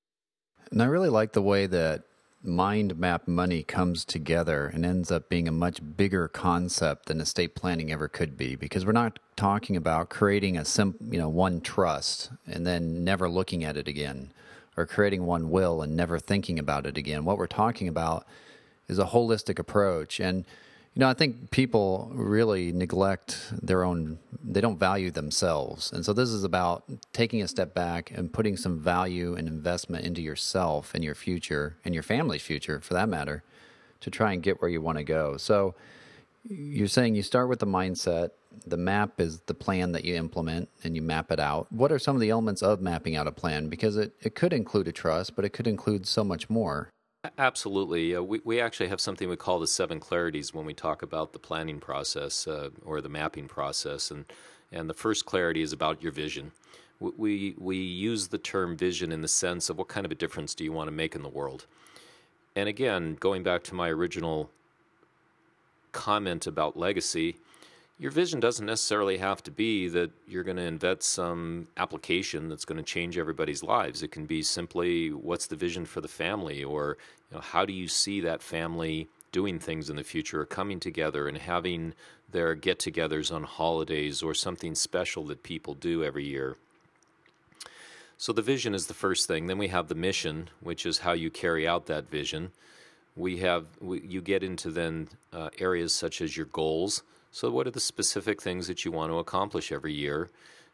And 0.71 0.83
I 0.83 0.87
really 0.87 1.09
like 1.09 1.33
the 1.33 1.43
way 1.43 1.67
that 1.67 2.03
mind 2.43 2.97
map 2.97 3.27
money 3.27 3.63
comes 3.63 4.05
together 4.05 4.67
and 4.67 4.87
ends 4.87 5.11
up 5.11 5.29
being 5.29 5.49
a 5.49 5.53
much 5.53 5.81
bigger 5.97 6.29
concept 6.29 7.07
than 7.07 7.21
estate 7.21 7.55
planning 7.55 7.91
ever 7.91 8.07
could 8.07 8.37
be 8.37 8.55
because 8.55 8.87
we're 8.87 8.93
not 8.93 9.19
talking 9.37 9.77
about 9.77 10.09
creating 10.09 10.57
a 10.57 10.65
sim, 10.65 10.95
you 11.11 11.19
know 11.19 11.29
one 11.29 11.61
trust 11.61 12.31
and 12.47 12.65
then 12.65 13.03
never 13.03 13.29
looking 13.29 13.65
at 13.65 13.77
it 13.77 13.89
again 13.89 14.33
or 14.77 14.87
creating 14.87 15.27
one 15.27 15.51
will 15.51 15.83
and 15.83 15.97
never 15.97 16.19
thinking 16.19 16.61
about 16.61 16.87
it 16.87 16.97
again 16.97 17.25
what 17.25 17.39
we're 17.39 17.47
talking 17.49 17.89
about 17.89 18.25
is 18.87 19.01
a 19.01 19.07
holistic 19.07 19.59
approach 19.59 20.21
and 20.21 20.45
you 20.95 21.01
know, 21.01 21.09
I 21.09 21.15
think 21.15 21.51
people 21.51 22.11
really 22.13 22.73
neglect 22.73 23.53
their 23.63 23.85
own, 23.85 24.19
they 24.43 24.61
don't 24.61 24.79
value 24.79 25.11
themselves. 25.11 25.93
And 25.93 26.05
so 26.05 26.13
this 26.13 26.31
is 26.31 26.45
about 26.45 26.85
taking 27.13 27.43
a 27.43 27.49
step 27.49 27.75
back 27.75 28.11
and 28.11 28.33
putting 28.33 28.57
some 28.57 28.81
value 28.81 29.35
and 29.35 29.47
investment 29.47 30.05
into 30.05 30.23
yourself 30.23 30.95
and 30.95 31.05
your 31.05 31.15
future 31.15 31.77
and 31.85 31.95
your 31.95 32.03
family's 32.03 32.43
future 32.43 32.81
for 32.81 32.95
that 32.95 33.09
matter 33.09 33.45
to 34.01 34.11
try 34.11 34.33
and 34.33 34.43
get 34.43 34.61
where 34.61 34.71
you 34.71 34.81
want 34.81 34.99
to 34.99 35.05
go. 35.05 35.37
So 35.37 35.75
you're 36.49 36.89
saying 36.89 37.15
you 37.15 37.23
start 37.23 37.49
with 37.49 37.59
the 37.59 37.67
mindset, 37.67 38.31
the 38.67 38.77
map 38.77 39.21
is 39.21 39.41
the 39.41 39.55
plan 39.55 39.93
that 39.93 40.05
you 40.05 40.15
implement 40.17 40.69
and 40.83 40.97
you 40.97 41.03
map 41.03 41.31
it 41.31 41.41
out. 41.41 41.71
What 41.71 41.93
are 41.93 41.99
some 41.99 42.17
of 42.17 42.21
the 42.21 42.31
elements 42.31 42.63
of 42.63 42.81
mapping 42.81 43.17
out 43.17 43.27
a 43.27 43.33
plan? 43.33 43.69
Because 43.69 43.97
it, 43.97 44.15
it 44.21 44.35
could 44.35 44.53
include 44.53 44.89
a 44.89 44.93
trust, 44.93 45.37
but 45.37 45.45
it 45.45 45.51
could 45.51 45.67
include 45.67 46.07
so 46.07 46.25
much 46.25 46.49
more. 46.49 46.91
Absolutely. 47.37 48.15
Uh, 48.15 48.23
we, 48.23 48.41
we 48.45 48.61
actually 48.61 48.89
have 48.89 49.01
something 49.01 49.29
we 49.29 49.37
call 49.37 49.59
the 49.59 49.67
seven 49.67 50.01
clarities 50.01 50.55
when 50.55 50.65
we 50.65 50.75
talk 50.75 51.03
about 51.03 51.33
the 51.33 51.39
planning 51.39 51.81
process 51.81 52.47
uh, 52.47 52.71
or 52.85 53.01
the 53.01 53.09
mapping 53.09 53.49
process. 53.49 54.11
And, 54.11 54.25
and 54.73 54.89
the 54.89 54.95
first 54.95 55.27
clarity 55.27 55.63
is 55.63 55.73
about 55.73 56.03
your 56.03 56.13
vision. 56.13 56.53
We, 57.01 57.55
we 57.59 57.77
use 57.77 58.29
the 58.29 58.39
term 58.39 58.77
vision 58.77 59.13
in 59.13 59.23
the 59.23 59.29
sense 59.29 59.71
of 59.71 59.79
what 59.79 59.89
kind 59.89 60.05
of 60.05 60.11
a 60.11 60.17
difference 60.17 60.55
do 60.55 60.65
you 60.65 60.73
want 60.73 60.89
to 60.89 60.93
make 60.93 61.15
in 61.15 61.23
the 61.23 61.29
world. 61.29 61.67
And 62.57 62.69
again, 62.69 63.17
going 63.21 63.45
back 63.45 63.63
to 63.65 63.75
my 63.75 63.89
original 63.89 64.51
comment 65.93 66.47
about 66.47 66.77
legacy, 66.77 67.37
your 67.99 68.13
vision 68.13 68.39
doesn't 68.39 68.67
necessarily 68.67 69.19
have 69.19 69.43
to 69.43 69.51
be 69.51 69.89
that 69.89 70.11
you're 70.29 70.45
going 70.45 70.57
to 70.57 70.63
invent 70.63 71.03
some 71.03 71.67
application 71.77 72.49
that's 72.49 72.65
going 72.65 72.77
to 72.77 72.85
change 72.85 73.19
everybody's 73.19 73.63
lives. 73.63 74.03
It 74.03 74.13
can 74.13 74.25
be 74.25 74.43
simply 74.43 75.13
what's 75.13 75.49
the 75.49 75.57
vision 75.57 75.85
for 75.85 76.01
the 76.01 76.09
family, 76.09 76.63
or 76.63 76.97
you 77.31 77.37
know, 77.37 77.43
how 77.43 77.65
do 77.65 77.73
you 77.73 77.89
see 77.89 78.21
that 78.21 78.41
family 78.41 79.09
doing 79.33 79.59
things 79.59 79.91
in 79.91 79.97
the 79.97 80.05
future, 80.05 80.41
or 80.41 80.47
coming 80.47 80.79
together 80.79 81.27
and 81.27 81.37
having 81.37 81.93
their 82.31 82.55
get 82.55 82.79
togethers 82.79 83.35
on 83.35 83.43
holidays, 83.43 84.23
or 84.23 84.33
something 84.33 84.75
special 84.75 85.25
that 85.25 85.43
people 85.43 85.75
do 85.75 86.05
every 86.05 86.25
year. 86.25 86.57
So 88.17 88.33
the 88.33 88.43
vision 88.43 88.75
is 88.75 88.87
the 88.87 88.95
first 88.95 89.27
thing. 89.27 89.47
Then 89.47 89.59
we 89.59 89.69
have 89.69 89.89
the 89.89 89.95
mission, 89.95 90.51
which 90.61 90.87
is 90.87 90.99
how 90.99 91.13
you 91.13 91.31
carry 91.31 91.67
out 91.67 91.87
that 91.87 92.11
vision. 92.11 92.53
We 93.17 93.39
have 93.39 93.67
we, 93.81 94.01
you 94.03 94.21
get 94.21 94.45
into 94.45 94.71
then 94.71 95.09
uh, 95.33 95.51
areas 95.59 95.93
such 95.93 96.21
as 96.21 96.37
your 96.37 96.47
goals 96.47 97.03
so, 97.31 97.51
what 97.51 97.67
are 97.67 97.73
the 97.73 97.81
specific 97.81 98.41
things 98.43 98.67
that 98.69 98.85
you 98.85 98.93
want 98.93 99.13
to 99.13 99.19
accomplish 99.19 99.71
every 99.71 99.93
year, 99.93 100.31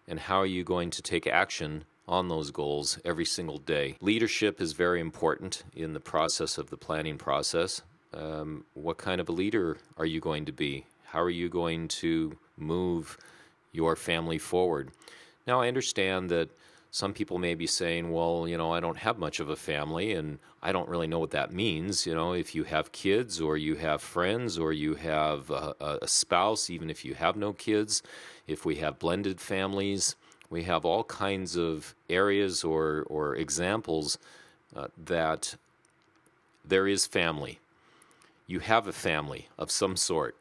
and 0.07 0.21
how 0.21 0.39
are 0.39 0.47
you 0.47 0.65
going 0.65 0.91
to 0.91 1.03
take 1.03 1.27
action 1.27 1.85
on 2.07 2.29
those 2.29 2.51
goals 2.51 2.99
every 3.05 3.25
single 3.25 3.59
day? 3.59 3.97
Leadership 4.01 4.61
is 4.61 4.73
very 4.73 5.01
important 5.01 5.65
in 5.75 5.95
the 5.95 6.01
process 6.01 6.59
of 6.59 6.71
the 6.71 6.77
planning 6.77 7.19
process. 7.19 7.83
Um, 8.13 8.65
what 8.75 8.99
kind 8.99 9.21
of 9.21 9.29
a 9.29 9.33
leader 9.33 9.79
are 9.97 10.07
you 10.07 10.21
going 10.21 10.45
to 10.45 10.53
be? 10.53 10.87
How 11.07 11.21
are 11.21 11.31
you 11.31 11.49
going 11.49 11.89
to 11.89 12.39
move 12.57 13.19
your 13.73 13.97
family 13.97 14.39
forward? 14.39 14.91
Now, 15.47 15.61
I 15.61 15.69
understand 15.69 16.31
that 16.31 16.51
some 16.95 17.13
people 17.13 17.39
may 17.39 17.57
be 17.57 17.67
saying, 17.67 18.13
well, 18.13 18.47
you 18.47 18.57
know, 18.57 18.73
I 18.73 18.79
don't 18.79 18.99
have 18.99 19.19
much 19.19 19.41
of 19.41 19.49
a 19.49 19.57
family 19.57 20.13
and 20.13 20.39
I 20.63 20.71
don't 20.71 20.89
really 20.89 21.09
know 21.09 21.19
what 21.19 21.33
that 21.33 21.53
means. 21.53 22.07
You 22.07 22.15
know, 22.15 22.35
if 22.35 22.55
you 22.55 22.63
have 22.63 22.93
kids 22.93 23.41
or 23.41 23.57
you 23.57 23.75
have 23.75 24.01
friends 24.01 24.61
or 24.61 24.73
you 24.73 24.95
have 24.95 25.51
a, 25.51 25.75
a 26.03 26.07
spouse, 26.07 26.71
even 26.71 26.89
if 26.91 27.05
you 27.05 27.15
have 27.15 27.35
no 27.35 27.53
kids, 27.53 28.01
if 28.47 28.65
we 28.65 28.77
have 28.77 29.01
blended 29.01 29.41
families, 29.41 30.15
we 30.51 30.63
have 30.63 30.85
all 30.85 31.03
kinds 31.03 31.57
of 31.57 31.97
areas 32.09 32.63
or, 32.63 33.05
or 33.09 33.35
examples 33.35 34.17
uh, 34.77 34.87
that 35.05 35.57
there 36.65 36.87
is 36.87 37.09
family. 37.09 37.59
You 38.47 38.61
have 38.61 38.87
a 38.87 38.93
family 38.93 39.49
of 39.59 39.73
some 39.73 39.97
sort. 39.97 40.37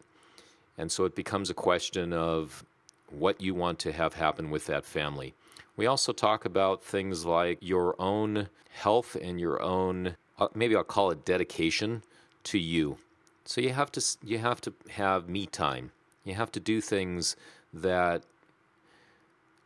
And 0.78 0.92
so 0.92 1.06
it 1.06 1.16
becomes 1.16 1.50
a 1.50 1.56
question 1.56 2.14
of 2.14 2.64
what 3.10 3.42
you 3.42 3.56
want 3.56 3.80
to 3.80 3.92
have 3.92 4.14
happen 4.14 4.52
with 4.52 4.68
that 4.68 4.86
family. 4.86 5.34
We 5.76 5.86
also 5.88 6.14
talk 6.14 6.46
about 6.46 6.84
things 6.84 7.26
like 7.26 7.58
your 7.62 7.96
own 8.00 8.50
health 8.70 9.16
and 9.20 9.40
your 9.40 9.62
own, 9.62 10.16
uh, 10.38 10.48
maybe 10.54 10.76
I'll 10.76 10.84
call 10.84 11.12
it 11.12 11.26
dedication 11.26 12.04
to 12.46 12.60
you. 12.60 12.98
So 13.46 13.60
you 13.60 13.70
have 13.70 13.92
to 13.94 14.18
you 14.24 14.38
have 14.38 14.62
to 14.62 14.74
have 14.92 15.28
me 15.28 15.46
time. 15.46 15.92
You 16.24 16.36
have 16.36 16.52
to 16.54 16.60
do 16.60 16.80
things 16.80 17.36
that 17.74 18.24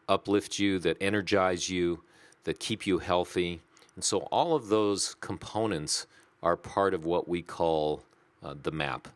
uplift 0.10 0.58
you, 0.60 0.80
that 0.80 0.98
energize 1.02 1.70
you, 1.70 2.02
that 2.46 2.60
keep 2.60 2.88
you 2.88 3.00
healthy. 3.00 3.62
And 3.96 4.04
so 4.04 4.20
all 4.32 4.56
of 4.56 4.70
those 4.70 5.16
components 5.16 6.08
are 6.42 6.56
part 6.56 6.94
of 6.94 7.06
what 7.06 7.28
we 7.28 7.42
call 7.42 8.04
uh, 8.44 8.56
the 8.62 8.72
map. 8.72 9.10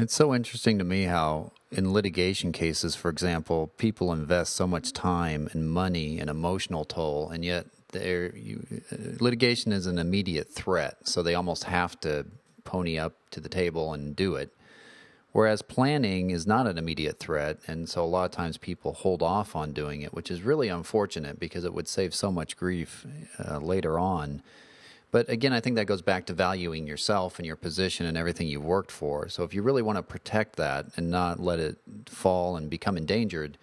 It's 0.00 0.14
so 0.14 0.32
interesting 0.32 0.78
to 0.78 0.84
me 0.84 1.04
how, 1.04 1.50
in 1.72 1.92
litigation 1.92 2.52
cases, 2.52 2.94
for 2.94 3.08
example, 3.08 3.72
people 3.78 4.12
invest 4.12 4.54
so 4.54 4.64
much 4.64 4.92
time 4.92 5.48
and 5.52 5.68
money 5.68 6.20
and 6.20 6.30
emotional 6.30 6.84
toll, 6.84 7.30
and 7.30 7.44
yet 7.44 7.66
you, 7.92 8.64
uh, 8.92 8.96
litigation 9.18 9.72
is 9.72 9.86
an 9.86 9.98
immediate 9.98 10.52
threat, 10.52 10.98
so 11.02 11.20
they 11.20 11.34
almost 11.34 11.64
have 11.64 11.98
to 12.02 12.26
pony 12.62 12.96
up 12.96 13.14
to 13.32 13.40
the 13.40 13.48
table 13.48 13.92
and 13.92 14.14
do 14.14 14.36
it. 14.36 14.50
Whereas 15.32 15.62
planning 15.62 16.30
is 16.30 16.46
not 16.46 16.68
an 16.68 16.78
immediate 16.78 17.18
threat, 17.18 17.58
and 17.66 17.88
so 17.88 18.04
a 18.04 18.06
lot 18.06 18.26
of 18.26 18.30
times 18.30 18.56
people 18.56 18.92
hold 18.92 19.20
off 19.20 19.56
on 19.56 19.72
doing 19.72 20.02
it, 20.02 20.14
which 20.14 20.30
is 20.30 20.42
really 20.42 20.68
unfortunate 20.68 21.40
because 21.40 21.64
it 21.64 21.74
would 21.74 21.88
save 21.88 22.14
so 22.14 22.30
much 22.30 22.56
grief 22.56 23.04
uh, 23.44 23.58
later 23.58 23.98
on. 23.98 24.42
But 25.10 25.28
again, 25.30 25.52
I 25.52 25.60
think 25.60 25.76
that 25.76 25.86
goes 25.86 26.02
back 26.02 26.26
to 26.26 26.34
valuing 26.34 26.86
yourself 26.86 27.38
and 27.38 27.46
your 27.46 27.56
position 27.56 28.04
and 28.04 28.16
everything 28.16 28.46
you've 28.46 28.64
worked 28.64 28.92
for. 28.92 29.28
So 29.28 29.42
if 29.42 29.54
you 29.54 29.62
really 29.62 29.80
want 29.80 29.96
to 29.96 30.02
protect 30.02 30.56
that 30.56 30.86
and 30.96 31.10
not 31.10 31.40
let 31.40 31.58
it 31.58 31.78
fall 32.06 32.56
and 32.56 32.68
become 32.68 32.98
endangered, 32.98 33.56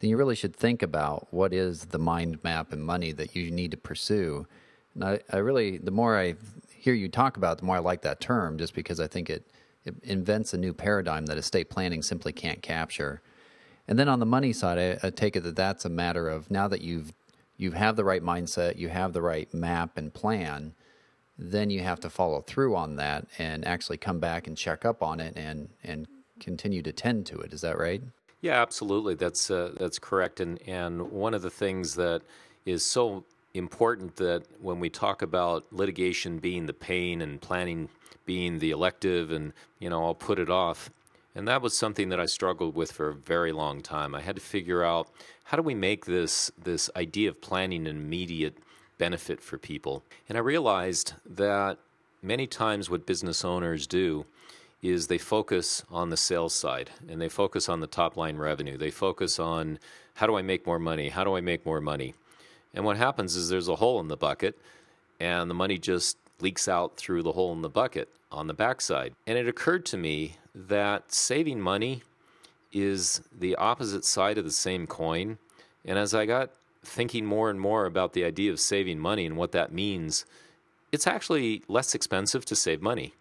then 0.00 0.10
you 0.10 0.16
really 0.16 0.34
should 0.34 0.56
think 0.56 0.82
about 0.82 1.28
what 1.30 1.52
is 1.52 1.86
the 1.86 1.98
mind 1.98 2.42
map 2.42 2.72
and 2.72 2.84
money 2.84 3.12
that 3.12 3.36
you 3.36 3.50
need 3.50 3.70
to 3.70 3.76
pursue. 3.76 4.46
And 4.94 5.04
I, 5.04 5.20
I 5.32 5.36
really, 5.36 5.78
the 5.78 5.92
more 5.92 6.18
I 6.18 6.34
hear 6.72 6.94
you 6.94 7.08
talk 7.08 7.36
about 7.36 7.52
it, 7.52 7.58
the 7.60 7.66
more 7.66 7.76
I 7.76 7.80
like 7.80 8.02
that 8.02 8.20
term, 8.20 8.58
just 8.58 8.74
because 8.74 8.98
I 8.98 9.06
think 9.06 9.30
it, 9.30 9.48
it 9.84 9.94
invents 10.02 10.52
a 10.52 10.58
new 10.58 10.72
paradigm 10.72 11.26
that 11.26 11.38
estate 11.38 11.70
planning 11.70 12.02
simply 12.02 12.32
can't 12.32 12.60
capture. 12.60 13.22
And 13.86 13.98
then 13.98 14.08
on 14.08 14.18
the 14.18 14.26
money 14.26 14.52
side, 14.52 15.00
I, 15.02 15.06
I 15.06 15.10
take 15.10 15.36
it 15.36 15.44
that 15.44 15.56
that's 15.56 15.84
a 15.84 15.88
matter 15.88 16.28
of 16.28 16.50
now 16.50 16.66
that 16.68 16.82
you've 16.82 17.12
you 17.56 17.72
have 17.72 17.96
the 17.96 18.04
right 18.04 18.22
mindset, 18.22 18.78
you 18.78 18.88
have 18.88 19.12
the 19.12 19.22
right 19.22 19.52
map 19.52 19.98
and 19.98 20.14
plan 20.14 20.74
then 21.38 21.70
you 21.70 21.80
have 21.80 22.00
to 22.00 22.10
follow 22.10 22.40
through 22.40 22.74
on 22.74 22.96
that 22.96 23.26
and 23.38 23.64
actually 23.64 23.96
come 23.96 24.18
back 24.18 24.46
and 24.46 24.56
check 24.56 24.84
up 24.84 25.02
on 25.02 25.20
it 25.20 25.34
and 25.36 25.68
and 25.84 26.06
continue 26.40 26.82
to 26.82 26.92
tend 26.92 27.26
to 27.26 27.38
it. 27.38 27.52
Is 27.52 27.60
that 27.60 27.78
right? 27.78 28.02
Yeah, 28.40 28.60
absolutely. 28.60 29.14
That's 29.14 29.50
uh, 29.50 29.72
that's 29.78 29.98
correct. 29.98 30.40
And 30.40 30.60
and 30.66 31.10
one 31.10 31.34
of 31.34 31.42
the 31.42 31.50
things 31.50 31.94
that 31.94 32.22
is 32.66 32.84
so 32.84 33.24
important 33.54 34.16
that 34.16 34.42
when 34.60 34.78
we 34.78 34.90
talk 34.90 35.22
about 35.22 35.64
litigation 35.72 36.38
being 36.38 36.66
the 36.66 36.72
pain 36.74 37.22
and 37.22 37.40
planning 37.40 37.88
being 38.26 38.58
the 38.58 38.70
elective, 38.70 39.30
and 39.30 39.52
you 39.78 39.88
know 39.88 40.04
I'll 40.04 40.14
put 40.14 40.38
it 40.38 40.50
off. 40.50 40.90
And 41.34 41.46
that 41.46 41.62
was 41.62 41.76
something 41.76 42.08
that 42.08 42.18
I 42.18 42.26
struggled 42.26 42.74
with 42.74 42.90
for 42.90 43.10
a 43.10 43.14
very 43.14 43.52
long 43.52 43.80
time. 43.80 44.12
I 44.12 44.20
had 44.20 44.34
to 44.34 44.42
figure 44.42 44.82
out 44.82 45.08
how 45.44 45.56
do 45.56 45.62
we 45.62 45.74
make 45.74 46.04
this 46.04 46.50
this 46.62 46.90
idea 46.96 47.28
of 47.30 47.40
planning 47.40 47.86
an 47.86 47.96
immediate 47.96 48.58
benefit 48.98 49.40
for 49.40 49.58
people. 49.58 50.02
And 50.28 50.36
I 50.36 50.40
realized 50.40 51.14
that 51.24 51.78
many 52.22 52.46
times 52.46 52.90
what 52.90 53.06
business 53.06 53.44
owners 53.44 53.86
do 53.86 54.26
is 54.82 55.06
they 55.06 55.18
focus 55.18 55.84
on 55.90 56.10
the 56.10 56.16
sales 56.16 56.54
side 56.54 56.90
and 57.08 57.20
they 57.20 57.28
focus 57.28 57.68
on 57.68 57.80
the 57.80 57.86
top 57.86 58.16
line 58.16 58.36
revenue. 58.36 58.76
They 58.76 58.90
focus 58.90 59.38
on 59.38 59.78
how 60.14 60.26
do 60.26 60.36
I 60.36 60.42
make 60.42 60.66
more 60.66 60.78
money? 60.78 61.08
How 61.08 61.24
do 61.24 61.36
I 61.36 61.40
make 61.40 61.64
more 61.64 61.80
money? 61.80 62.14
And 62.74 62.84
what 62.84 62.96
happens 62.96 63.34
is 63.34 63.48
there's 63.48 63.68
a 63.68 63.76
hole 63.76 64.00
in 64.00 64.08
the 64.08 64.16
bucket 64.16 64.58
and 65.18 65.50
the 65.50 65.54
money 65.54 65.78
just 65.78 66.16
leaks 66.40 66.68
out 66.68 66.96
through 66.96 67.22
the 67.22 67.32
hole 67.32 67.52
in 67.52 67.62
the 67.62 67.68
bucket 67.68 68.08
on 68.30 68.46
the 68.46 68.54
backside. 68.54 69.14
And 69.26 69.38
it 69.38 69.48
occurred 69.48 69.84
to 69.86 69.96
me 69.96 70.36
that 70.54 71.12
saving 71.12 71.60
money 71.60 72.02
is 72.72 73.22
the 73.36 73.56
opposite 73.56 74.04
side 74.04 74.38
of 74.38 74.44
the 74.44 74.50
same 74.52 74.86
coin. 74.86 75.38
And 75.84 75.98
as 75.98 76.14
I 76.14 76.26
got 76.26 76.50
thinking 76.88 77.24
more 77.24 77.50
and 77.50 77.60
more 77.60 77.86
about 77.86 78.12
the 78.12 78.24
idea 78.24 78.50
of 78.50 78.60
saving 78.60 78.98
money 78.98 79.26
and 79.26 79.36
what 79.36 79.52
that 79.52 79.72
means, 79.72 80.24
it's 80.90 81.06
actually 81.06 81.62
less 81.68 81.94
expensive 81.94 82.44
to 82.46 82.56
save 82.56 82.82
money. 82.82 83.14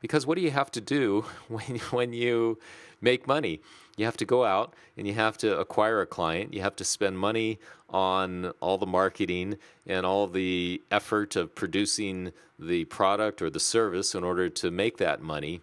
Because 0.00 0.26
what 0.26 0.36
do 0.36 0.42
you 0.42 0.50
have 0.50 0.70
to 0.72 0.80
do 0.80 1.24
when, 1.48 1.78
when 1.90 2.12
you 2.12 2.58
make 3.00 3.26
money? 3.26 3.60
you 4.00 4.06
have 4.06 4.16
to 4.16 4.24
go 4.24 4.46
out 4.46 4.72
and 4.96 5.06
you 5.06 5.12
have 5.12 5.36
to 5.36 5.58
acquire 5.58 6.00
a 6.00 6.06
client. 6.06 6.54
You 6.54 6.62
have 6.62 6.74
to 6.76 6.84
spend 6.84 7.18
money 7.18 7.58
on 7.90 8.46
all 8.60 8.78
the 8.78 8.86
marketing 8.86 9.58
and 9.86 10.06
all 10.06 10.26
the 10.26 10.80
effort 10.90 11.36
of 11.36 11.54
producing 11.54 12.32
the 12.58 12.86
product 12.86 13.42
or 13.42 13.50
the 13.50 13.60
service 13.60 14.14
in 14.14 14.24
order 14.24 14.48
to 14.48 14.70
make 14.70 14.96
that 14.96 15.20
money. 15.20 15.60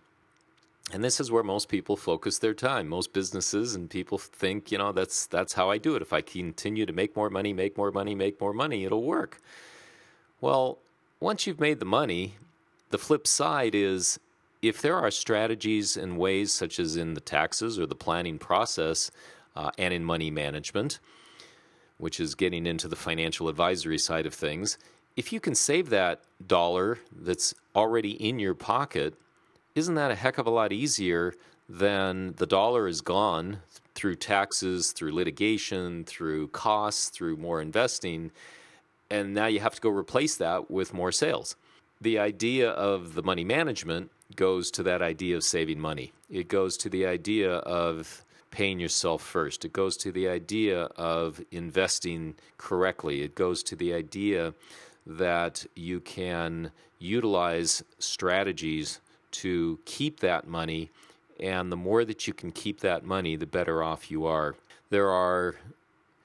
And 0.93 1.03
this 1.03 1.19
is 1.19 1.29
where 1.29 1.43
most 1.43 1.67
people 1.67 1.97
focus 1.97 2.39
their 2.39 2.53
time. 2.53 2.87
Most 2.87 3.11
businesses 3.11 3.75
and 3.75 3.89
people 3.89 4.17
think, 4.17 4.71
you 4.71 4.77
know, 4.77 4.93
that's 4.93 5.25
that's 5.25 5.53
how 5.53 5.69
I 5.69 5.77
do 5.77 5.95
it. 5.95 6.01
If 6.01 6.13
I 6.13 6.21
continue 6.21 6.85
to 6.85 6.93
make 6.93 7.15
more 7.15 7.29
money, 7.29 7.51
make 7.51 7.77
more 7.77 7.91
money, 7.91 8.15
make 8.15 8.39
more 8.39 8.53
money, 8.53 8.85
it'll 8.85 9.03
work. 9.03 9.39
Well, 10.39 10.77
once 11.19 11.45
you've 11.45 11.59
made 11.59 11.79
the 11.79 11.85
money, 11.85 12.35
the 12.89 12.97
flip 12.97 13.27
side 13.27 13.75
is 13.75 14.19
if 14.61 14.81
there 14.81 14.95
are 14.95 15.11
strategies 15.11 15.97
and 15.97 16.17
ways, 16.17 16.53
such 16.53 16.79
as 16.79 16.95
in 16.95 17.15
the 17.15 17.21
taxes 17.21 17.77
or 17.77 17.85
the 17.85 17.95
planning 17.95 18.39
process 18.39 19.11
uh, 19.55 19.71
and 19.77 19.93
in 19.93 20.05
money 20.05 20.31
management, 20.31 20.99
which 21.97 22.19
is 22.19 22.33
getting 22.33 22.65
into 22.65 22.87
the 22.87 22.95
financial 22.95 23.49
advisory 23.49 23.97
side 23.97 24.25
of 24.25 24.33
things, 24.33 24.77
if 25.15 25.33
you 25.33 25.39
can 25.39 25.55
save 25.55 25.89
that 25.89 26.21
dollar 26.45 26.99
that's 27.11 27.53
already 27.75 28.11
in 28.11 28.39
your 28.39 28.53
pocket, 28.53 29.15
isn't 29.77 29.93
that 29.93 30.09
a 30.09 30.15
heck 30.15 30.39
of 30.39 30.47
a 30.47 30.49
lot 30.49 30.73
easier 30.73 31.35
than 31.69 32.33
the 32.37 32.47
dollar 32.47 32.87
is 32.87 33.01
gone 33.01 33.59
through 33.93 34.15
taxes, 34.15 34.91
through 34.91 35.11
litigation, 35.11 36.03
through 36.03 36.47
costs, 36.47 37.09
through 37.09 37.37
more 37.37 37.61
investing, 37.61 38.31
and 39.11 39.35
now 39.35 39.45
you 39.45 39.59
have 39.59 39.75
to 39.75 39.81
go 39.81 39.89
replace 39.89 40.35
that 40.35 40.71
with 40.71 40.95
more 40.95 41.11
sales? 41.11 41.55
The 42.01 42.17
idea 42.17 42.71
of 42.71 43.13
the 43.13 43.21
money 43.21 43.43
management 43.43 44.09
goes 44.35 44.71
to 44.71 44.83
that 44.83 45.03
idea 45.03 45.35
of 45.35 45.43
saving 45.43 45.79
money. 45.79 46.11
It 46.29 46.47
goes 46.47 46.75
to 46.77 46.89
the 46.89 47.05
idea 47.05 47.57
of 47.57 48.23
paying 48.49 48.79
yourself 48.79 49.21
first. 49.21 49.63
It 49.63 49.73
goes 49.73 49.95
to 49.97 50.11
the 50.11 50.27
idea 50.27 50.85
of 50.95 51.39
investing 51.51 52.33
correctly. 52.57 53.21
It 53.21 53.35
goes 53.35 53.61
to 53.63 53.75
the 53.75 53.93
idea 53.93 54.55
that 55.05 55.65
you 55.75 55.99
can 55.99 56.71
utilize 56.99 57.83
strategies 57.99 58.99
to 59.41 59.79
keep 59.85 60.19
that 60.21 60.47
money. 60.47 60.89
And 61.39 61.71
the 61.71 61.75
more 61.75 62.03
that 62.05 62.27
you 62.27 62.33
can 62.33 62.51
keep 62.51 62.79
that 62.81 63.03
money, 63.03 63.35
the 63.35 63.45
better 63.45 63.83
off 63.83 64.09
you 64.09 64.25
are. 64.25 64.55
There 64.89 65.09
are 65.09 65.55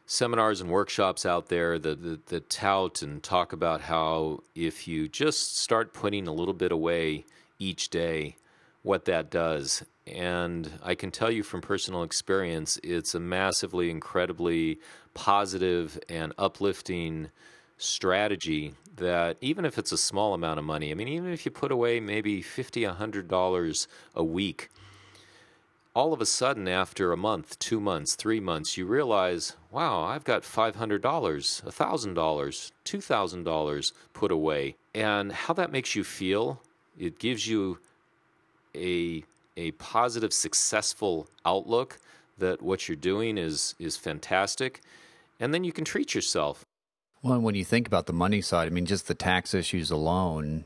seminars 0.06 0.60
and 0.60 0.70
workshops 0.70 1.24
out 1.24 1.48
there 1.48 1.78
that, 1.78 2.02
that, 2.02 2.26
that 2.26 2.50
tout 2.50 3.02
and 3.02 3.22
talk 3.22 3.52
about 3.52 3.82
how 3.82 4.40
if 4.54 4.86
you 4.86 5.08
just 5.08 5.56
start 5.58 5.94
putting 5.94 6.26
a 6.26 6.32
little 6.32 6.54
bit 6.54 6.72
away 6.72 7.24
each 7.58 7.88
day 7.88 8.36
what 8.82 9.04
that 9.04 9.30
does. 9.30 9.84
And 10.06 10.70
I 10.82 10.94
can 10.94 11.10
tell 11.10 11.30
you 11.30 11.42
from 11.42 11.60
personal 11.60 12.02
experience, 12.02 12.78
it's 12.82 13.14
a 13.14 13.20
massively, 13.20 13.90
incredibly 13.90 14.80
positive 15.14 15.98
and 16.08 16.32
uplifting 16.38 17.30
strategy 17.78 18.74
that 18.96 19.36
even 19.40 19.64
if 19.64 19.78
it's 19.78 19.92
a 19.92 19.98
small 19.98 20.34
amount 20.34 20.58
of 20.58 20.64
money, 20.64 20.90
I 20.90 20.94
mean, 20.94 21.08
even 21.08 21.32
if 21.32 21.44
you 21.44 21.50
put 21.50 21.72
away 21.72 22.00
maybe 22.00 22.42
$50, 22.42 22.96
$100 22.96 23.86
a 24.14 24.24
week, 24.24 24.68
all 25.94 26.12
of 26.12 26.20
a 26.20 26.26
sudden, 26.26 26.68
after 26.68 27.12
a 27.12 27.16
month, 27.16 27.58
two 27.58 27.78
months, 27.78 28.14
three 28.14 28.40
months, 28.40 28.78
you 28.78 28.86
realize, 28.86 29.56
wow, 29.70 30.04
I've 30.04 30.24
got 30.24 30.42
$500, 30.42 30.74
a 30.74 31.70
$1,000, 31.70 32.72
$2,000 32.84 33.92
put 34.14 34.32
away. 34.32 34.76
And 34.94 35.32
how 35.32 35.52
that 35.54 35.70
makes 35.70 35.94
you 35.94 36.02
feel 36.02 36.60
it 36.98 37.18
gives 37.18 37.46
you 37.46 37.78
a 38.74 39.24
a 39.56 39.72
positive, 39.72 40.32
successful 40.32 41.28
outlook 41.44 41.98
that 42.38 42.62
what 42.62 42.88
you're 42.88 42.96
doing 42.96 43.36
is 43.36 43.74
is 43.78 43.96
fantastic, 43.96 44.80
and 45.40 45.52
then 45.52 45.64
you 45.64 45.72
can 45.72 45.84
treat 45.84 46.14
yourself. 46.14 46.64
Well, 47.22 47.38
when 47.38 47.54
you 47.54 47.64
think 47.64 47.86
about 47.86 48.06
the 48.06 48.12
money 48.12 48.40
side, 48.40 48.66
I 48.66 48.70
mean, 48.70 48.84
just 48.84 49.06
the 49.06 49.14
tax 49.14 49.54
issues 49.54 49.92
alone. 49.92 50.64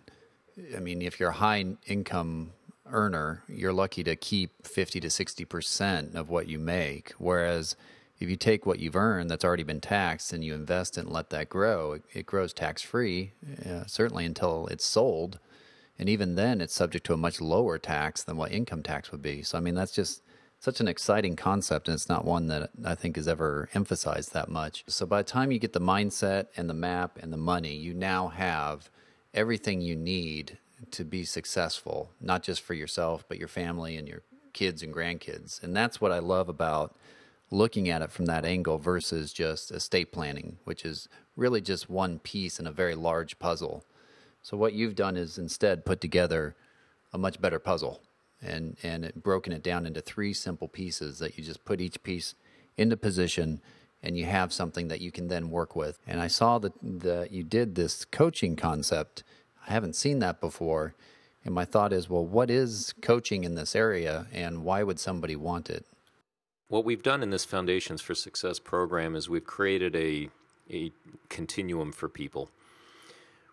I 0.75 0.81
mean, 0.81 1.03
if 1.03 1.21
you're 1.21 1.29
a 1.29 1.35
high 1.35 1.67
income 1.87 2.53
earner, 2.91 3.43
you're 3.47 3.75
lucky 3.75 4.03
to 4.05 4.17
keep 4.17 4.67
50 4.67 5.01
to 5.01 5.09
60% 5.09 6.15
of 6.15 6.31
what 6.31 6.49
you 6.49 6.59
make. 6.59 7.13
Whereas 7.19 7.77
if 8.19 8.31
you 8.31 8.37
take 8.37 8.65
what 8.65 8.79
you've 8.79 8.97
earned 8.97 9.31
that's 9.31 9.45
already 9.45 9.65
been 9.65 9.83
taxed 9.83 10.33
and 10.33 10.43
you 10.43 10.55
invest 10.55 10.97
it 10.97 11.03
and 11.03 11.11
let 11.11 11.29
that 11.29 11.51
grow, 11.51 11.93
it, 11.93 12.05
it 12.15 12.25
grows 12.25 12.55
tax 12.55 12.81
free, 12.81 13.33
uh, 13.67 13.85
certainly 13.87 14.25
until 14.25 14.67
it's 14.69 14.87
sold. 14.87 15.39
And 15.99 16.09
even 16.09 16.37
then, 16.37 16.63
it's 16.63 16.75
subject 16.75 17.05
to 17.07 17.13
a 17.13 17.19
much 17.19 17.39
lower 17.39 17.77
tax 17.77 18.23
than 18.23 18.39
what 18.39 18.53
income 18.53 18.83
tax 18.83 19.13
would 19.13 19.23
be. 19.23 19.43
So, 19.43 19.59
I 19.59 19.61
mean, 19.61 19.75
that's 19.75 19.93
just 19.93 20.23
such 20.59 20.81
an 20.81 20.89
exciting 20.89 21.37
concept, 21.37 21.89
and 21.89 21.95
it's 21.95 22.09
not 22.09 22.25
one 22.25 22.49
that 22.49 22.71
I 22.85 22.95
think 22.95 23.17
is 23.19 23.29
ever 23.29 23.69
emphasized 23.75 24.33
that 24.33 24.49
much. 24.49 24.85
So, 24.89 25.07
by 25.07 25.19
the 25.23 25.29
time 25.29 25.53
you 25.53 25.59
get 25.59 25.73
the 25.73 25.81
mindset 25.81 26.47
and 26.57 26.69
the 26.69 26.75
map 26.75 27.19
and 27.21 27.33
the 27.33 27.37
money, 27.37 27.75
you 27.75 27.95
now 27.95 28.29
have 28.29 28.91
everything 29.35 29.81
you 29.81 29.95
need 29.95 30.59
to 30.91 31.05
be 31.05 31.25
successful, 31.25 32.11
not 32.21 32.43
just 32.43 32.63
for 32.63 32.75
yourself, 32.75 33.25
but 33.29 33.39
your 33.39 33.49
family 33.49 33.97
and 33.97 34.09
your 34.09 34.23
kids 34.53 34.83
and 34.83 34.95
grandkids. 34.95 35.63
And 35.63 35.77
that's 35.77 36.01
what 36.01 36.13
I 36.13 36.19
love 36.19 36.49
about 36.49 36.97
looking 37.51 37.89
at 37.89 38.03
it 38.03 38.11
from 38.11 38.27
that 38.27 38.45
angle 38.45 38.79
versus 38.79 39.33
just 39.33 39.71
estate 39.71 40.11
planning, 40.11 40.57
which 40.65 40.85
is 40.85 41.09
really 41.37 41.61
just 41.61 41.89
one 41.89 42.19
piece 42.19 42.59
in 42.59 42.67
a 42.67 42.73
very 42.73 42.95
large 42.95 43.39
puzzle. 43.39 43.85
So 44.43 44.57
what 44.57 44.73
you've 44.73 44.95
done 44.95 45.17
is 45.17 45.39
instead 45.39 45.85
put 45.85 46.01
together 46.01 46.57
a 47.13 47.19
much 47.19 47.41
better 47.41 47.59
puzzle 47.59 48.01
and 48.43 48.77
and 48.83 49.05
it, 49.05 49.23
broken 49.23 49.53
it 49.53 49.63
down 49.63 49.87
into 49.87 50.01
three 50.01 50.33
simple 50.33 50.69
pieces 50.69 51.19
that 51.19 51.37
you 51.37 51.45
just 51.45 51.65
put 51.65 51.81
each 51.81 52.03
piece 52.03 52.35
into 52.77 52.97
position 52.97 53.61
and 54.03 54.17
you 54.17 54.25
have 54.27 54.53
something 54.53 54.89
that 54.89 55.01
you 55.01 55.11
can 55.11 55.29
then 55.29 55.51
work 55.51 55.75
with. 55.75 55.99
And 56.07 56.21
I 56.21 56.29
saw 56.29 56.59
that 56.59 56.73
that 56.83 57.33
you 57.33 57.43
did 57.43 57.75
this 57.75 58.05
coaching 58.05 58.57
concept. 58.57 59.25
I 59.67 59.73
haven't 59.73 59.97
seen 59.97 60.19
that 60.21 60.41
before. 60.41 60.95
And 61.45 61.55
my 61.55 61.65
thought 61.65 61.93
is, 61.93 62.11
well, 62.11 62.27
what 62.27 62.51
is 62.51 62.93
coaching 63.01 63.45
in 63.45 63.55
this 63.55 63.77
area 63.77 64.27
and 64.33 64.65
why 64.65 64.83
would 64.83 64.99
somebody 64.99 65.37
want 65.37 65.71
it? 65.71 65.87
What 66.67 66.85
we've 66.85 67.05
done 67.05 67.23
in 67.23 67.31
this 67.31 67.45
Foundations 67.45 68.03
for 68.03 68.17
Success 68.17 68.59
program 68.59 69.15
is 69.15 69.29
we've 69.29 69.45
created 69.45 69.95
a 69.95 70.29
a 70.71 70.93
continuum 71.29 71.93
for 71.93 72.09
people. 72.09 72.51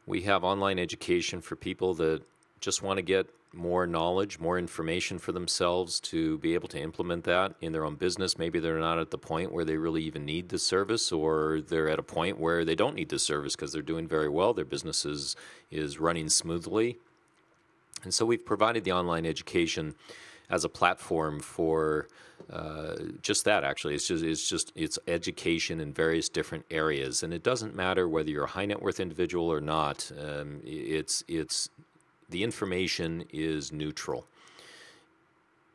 We 0.06 0.24
have 0.24 0.44
online 0.44 0.80
education 0.80 1.42
for 1.42 1.56
people 1.56 1.94
that 1.96 2.24
just 2.60 2.82
want 2.82 2.98
to 2.98 3.04
get 3.04 3.28
more 3.54 3.86
knowledge, 3.86 4.40
more 4.40 4.58
information 4.58 5.20
for 5.20 5.32
themselves 5.32 6.00
to 6.00 6.38
be 6.40 6.54
able 6.54 6.68
to 6.70 6.80
implement 6.80 7.24
that 7.26 7.54
in 7.62 7.72
their 7.72 7.86
own 7.86 7.96
business. 7.96 8.38
Maybe 8.38 8.60
they're 8.60 8.80
not 8.80 9.00
at 9.00 9.12
the 9.12 9.18
point 9.18 9.52
where 9.52 9.64
they 9.64 9.78
really 9.78 10.04
even 10.04 10.26
need 10.26 10.50
the 10.50 10.60
service, 10.60 11.12
or 11.12 11.62
they're 11.62 11.90
at 11.90 12.00
a 12.00 12.04
point 12.04 12.40
where 12.40 12.66
they 12.66 12.76
don't 12.76 12.96
need 12.96 13.10
the 13.10 13.20
service 13.20 13.56
because 13.56 13.72
they're 13.72 13.82
doing 13.82 14.08
very 14.08 14.30
well. 14.30 14.54
Their 14.54 14.66
business 14.66 15.06
is, 15.06 15.36
is 15.70 16.00
running 16.00 16.30
smoothly. 16.30 16.98
And 18.04 18.14
so 18.14 18.26
we've 18.26 18.46
provided 18.46 18.84
the 18.84 18.92
online 18.92 19.26
education 19.26 19.96
as 20.50 20.66
a 20.66 20.70
platform 20.70 21.40
for 21.40 22.08
uh, 22.52 22.96
just 23.22 23.46
that 23.46 23.64
actually 23.64 23.96
it's 23.96 24.08
just 24.08 24.24
it's 24.24 24.50
just 24.50 24.74
it's 24.76 25.00
education 25.08 25.80
in 25.80 25.94
various 25.94 26.28
different 26.28 26.66
areas 26.70 27.24
and 27.24 27.34
it 27.34 27.42
doesn't 27.42 27.74
matter 27.74 28.08
whether 28.10 28.30
you're 28.30 28.44
a 28.44 28.50
high 28.50 28.66
net 28.66 28.82
worth 28.82 29.00
individual 29.00 29.52
or 29.52 29.62
not 29.62 30.12
um, 30.22 30.60
it's 30.64 31.24
it's 31.30 31.70
the 32.34 32.44
information 32.44 33.24
is 33.32 33.72
neutral 33.72 34.26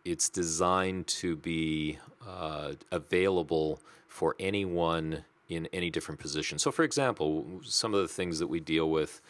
it's 0.05 0.29
designed 0.29 1.07
to 1.07 1.37
be 1.37 1.99
uh, 2.27 2.73
available 2.91 3.81
for 4.09 4.35
anyone 4.39 5.25
in 5.49 5.67
any 5.73 5.89
different 5.89 6.21
position 6.21 6.59
so 6.59 6.71
for 6.71 6.83
example 6.83 7.47
some 7.63 7.95
of 7.95 8.03
the 8.03 8.09
things 8.09 8.39
that 8.39 8.49
we 8.49 8.61
deal 8.61 8.91
with 8.91 9.23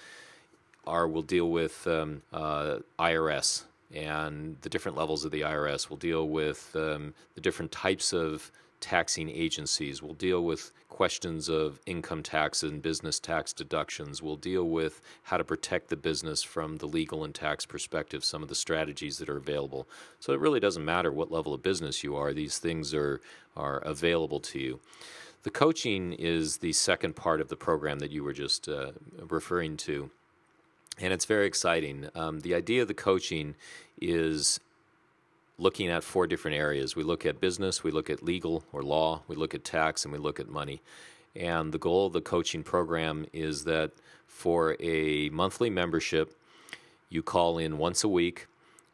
are 0.86 1.06
we'll 1.06 1.22
deal 1.22 1.50
with 1.50 1.86
um, 1.86 2.22
uh, 2.32 2.78
IRS 2.98 3.64
and 3.94 4.56
the 4.62 4.68
different 4.68 4.96
levels 4.96 5.24
of 5.24 5.30
the 5.30 5.42
IRS. 5.42 5.88
We'll 5.88 5.98
deal 5.98 6.28
with 6.28 6.74
um, 6.74 7.14
the 7.34 7.40
different 7.40 7.72
types 7.72 8.12
of 8.12 8.50
taxing 8.80 9.28
agencies. 9.28 10.02
We'll 10.02 10.14
deal 10.14 10.44
with 10.44 10.72
questions 10.88 11.48
of 11.48 11.80
income 11.86 12.22
tax 12.22 12.62
and 12.62 12.82
business 12.82 13.20
tax 13.20 13.52
deductions. 13.52 14.22
We'll 14.22 14.36
deal 14.36 14.64
with 14.64 15.00
how 15.24 15.36
to 15.36 15.44
protect 15.44 15.88
the 15.88 15.96
business 15.96 16.42
from 16.42 16.76
the 16.76 16.86
legal 16.86 17.24
and 17.24 17.34
tax 17.34 17.66
perspective, 17.66 18.24
some 18.24 18.42
of 18.42 18.48
the 18.48 18.54
strategies 18.54 19.18
that 19.18 19.28
are 19.28 19.36
available. 19.36 19.86
So 20.18 20.32
it 20.32 20.40
really 20.40 20.60
doesn't 20.60 20.84
matter 20.84 21.12
what 21.12 21.30
level 21.30 21.54
of 21.54 21.62
business 21.62 22.02
you 22.02 22.16
are, 22.16 22.32
these 22.32 22.58
things 22.58 22.94
are, 22.94 23.20
are 23.56 23.78
available 23.78 24.40
to 24.40 24.58
you. 24.58 24.80
The 25.44 25.50
coaching 25.50 26.14
is 26.14 26.58
the 26.58 26.72
second 26.72 27.14
part 27.14 27.40
of 27.40 27.48
the 27.48 27.56
program 27.56 28.00
that 28.00 28.10
you 28.10 28.24
were 28.24 28.32
just 28.32 28.68
uh, 28.68 28.92
referring 29.28 29.76
to 29.78 30.10
and 31.00 31.12
it's 31.12 31.24
very 31.24 31.46
exciting. 31.46 32.08
Um, 32.14 32.40
the 32.40 32.54
idea 32.54 32.82
of 32.82 32.88
the 32.88 32.94
coaching 32.94 33.54
is 34.00 34.60
looking 35.58 35.88
at 35.88 36.04
four 36.04 36.26
different 36.26 36.56
areas. 36.56 36.94
We 36.94 37.02
look 37.02 37.26
at 37.26 37.40
business, 37.40 37.82
we 37.82 37.90
look 37.90 38.08
at 38.08 38.22
legal 38.22 38.64
or 38.72 38.82
law, 38.82 39.22
we 39.26 39.36
look 39.36 39.54
at 39.54 39.64
tax, 39.64 40.04
and 40.04 40.12
we 40.12 40.18
look 40.18 40.38
at 40.38 40.48
money. 40.48 40.80
And 41.34 41.72
the 41.72 41.78
goal 41.78 42.06
of 42.06 42.12
the 42.12 42.20
coaching 42.20 42.62
program 42.62 43.26
is 43.32 43.64
that 43.64 43.92
for 44.26 44.76
a 44.80 45.28
monthly 45.30 45.68
membership, 45.68 46.34
you 47.10 47.22
call 47.22 47.58
in 47.58 47.78
once 47.78 48.04
a 48.04 48.08
week 48.08 48.46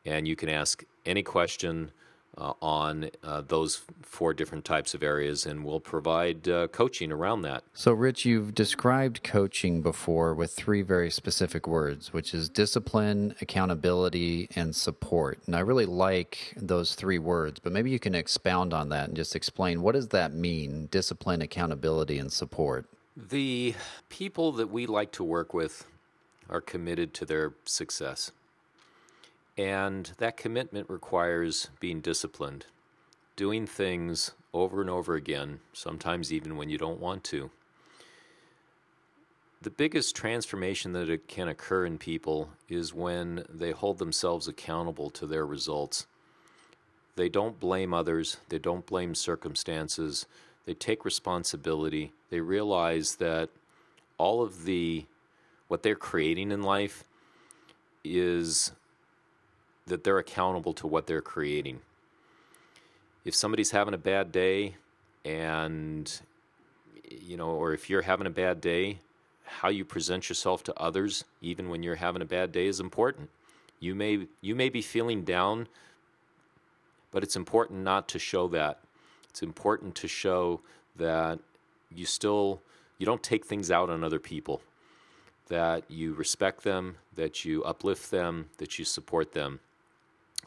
and 0.07 0.27
you 0.29 0.37
can 0.37 0.49
ask 0.49 0.85
any 1.05 1.23
question 1.23 1.91
on 2.37 3.11
uh, 3.23 3.43
those 3.43 3.83
four 4.03 4.35
different 4.35 4.65
types 4.65 4.95
of 4.95 5.03
areas, 5.03 5.47
and 5.47 5.65
we'll 5.65 5.81
provide 5.81 6.49
uh, 6.49 6.69
coaching 6.69 7.13
around 7.13 7.43
that. 7.43 7.65
So, 7.73 7.93
Rich, 7.93 8.25
you've 8.25 8.55
described 8.55 9.23
coaching 9.23 9.83
before 9.83 10.35
with 10.35 10.53
three 10.53 10.83
very 10.83 11.11
specific 11.11 11.67
words, 11.67 12.13
which 12.13 12.35
is 12.35 12.49
discipline, 12.49 13.35
accountability, 13.41 14.49
and 14.57 14.75
support. 14.75 15.39
And 15.47 15.55
I 15.55 15.61
really 15.61 15.87
like 15.87 16.55
those 16.57 16.95
three 16.95 17.19
words, 17.19 17.61
but 17.61 17.73
maybe 17.73 17.91
you 17.91 17.99
can 17.99 18.15
expound 18.15 18.73
on 18.73 18.89
that 18.91 19.09
and 19.09 19.17
just 19.17 19.37
explain 19.37 19.83
what 19.83 19.93
does 19.93 20.09
that 20.09 20.33
mean 20.33 20.87
discipline, 20.91 21.43
accountability, 21.43 22.19
and 22.19 22.33
support? 22.33 22.87
The 23.17 23.75
people 24.09 24.53
that 24.53 24.71
we 24.71 24.87
like 24.87 25.13
to 25.13 25.25
work 25.25 25.55
with 25.55 25.87
are 26.51 26.61
committed 26.61 27.15
to 27.15 27.25
their 27.25 27.55
success. 27.65 28.33
And 29.57 30.13
that 30.19 30.37
commitment 30.37 30.91
requires 30.91 31.69
being 31.79 32.01
disciplined, 32.01 32.67
doing 33.37 33.67
things 33.67 34.33
over 34.53 34.81
and 34.81 34.91
over 34.91 35.15
again, 35.15 35.61
sometimes 35.73 36.33
even 36.33 36.57
when 36.57 36.69
you 36.69 36.79
don't 36.79 37.01
want 37.01 37.25
to. 37.25 37.51
The 39.63 39.71
biggest 39.71 40.15
transformation 40.15 40.93
that 40.93 41.27
can 41.27 41.49
occur 41.49 41.87
in 41.87 41.99
people 41.99 42.51
is 42.69 42.93
when 42.93 43.45
they 43.49 43.71
hold 43.71 43.99
themselves 43.99 44.47
accountable 44.47 45.09
to 45.11 45.27
their 45.27 45.47
results. 45.47 46.07
They 47.17 47.29
don't 47.29 47.59
blame 47.59 47.95
others, 47.95 48.39
they 48.49 48.59
don't 48.59 48.85
blame 48.85 49.15
circumstances, 49.15 50.27
they 50.67 50.75
take 50.75 51.05
responsibility, 51.05 52.13
they 52.29 52.41
realize 52.41 53.17
that 53.17 53.49
all 54.19 54.43
of 54.43 54.65
the 54.65 55.07
what 55.69 55.83
they're 55.83 55.95
creating 55.95 56.51
in 56.51 56.63
life 56.63 57.05
is 58.05 58.73
that 59.87 60.05
they're 60.05 60.19
accountable 60.19 60.73
to 60.75 60.87
what 60.87 61.07
they're 61.07 61.21
creating. 61.21 61.81
If 63.25 63.35
somebody's 63.35 63.71
having 63.71 63.95
a 63.95 63.99
bad 63.99 64.33
day 64.33 64.77
and 65.25 66.21
you 67.11 67.37
know 67.37 67.51
or 67.51 67.73
if 67.73 67.89
you're 67.89 68.03
having 68.03 68.27
a 68.27 68.31
bad 68.31 68.61
day, 68.61 68.99
how 69.45 69.69
you 69.69 69.85
present 69.85 70.29
yourself 70.29 70.63
to 70.65 70.79
others 70.79 71.25
even 71.41 71.69
when 71.69 71.83
you're 71.83 71.97
having 71.97 72.23
a 72.23 72.27
bad 72.27 72.53
day 72.53 72.67
is 72.67 72.81
important. 72.81 73.31
You 73.81 73.95
may 73.95 74.27
you 74.41 74.55
may 74.55 74.69
be 74.69 74.83
feeling 74.83 75.25
down, 75.25 75.69
but 77.11 77.23
it's 77.23 77.37
important 77.37 77.83
not 77.83 78.09
to 78.09 78.19
show 78.19 78.49
that. 78.49 78.81
It's 79.29 79.43
important 79.43 79.95
to 79.97 80.09
show 80.09 80.61
that 80.97 81.39
you 81.95 82.07
still 82.07 82.61
you 82.99 83.07
don't 83.07 83.23
take 83.23 83.45
things 83.45 83.71
out 83.71 83.91
on 83.91 84.05
other 84.05 84.19
people 84.19 84.63
that 85.49 85.85
you 85.91 86.15
respect 86.15 86.63
them, 86.63 86.97
that 87.15 87.45
you 87.45 87.63
uplift 87.65 88.11
them, 88.11 88.49
that 88.59 88.79
you 88.79 88.85
support 88.85 89.33
them. 89.33 89.61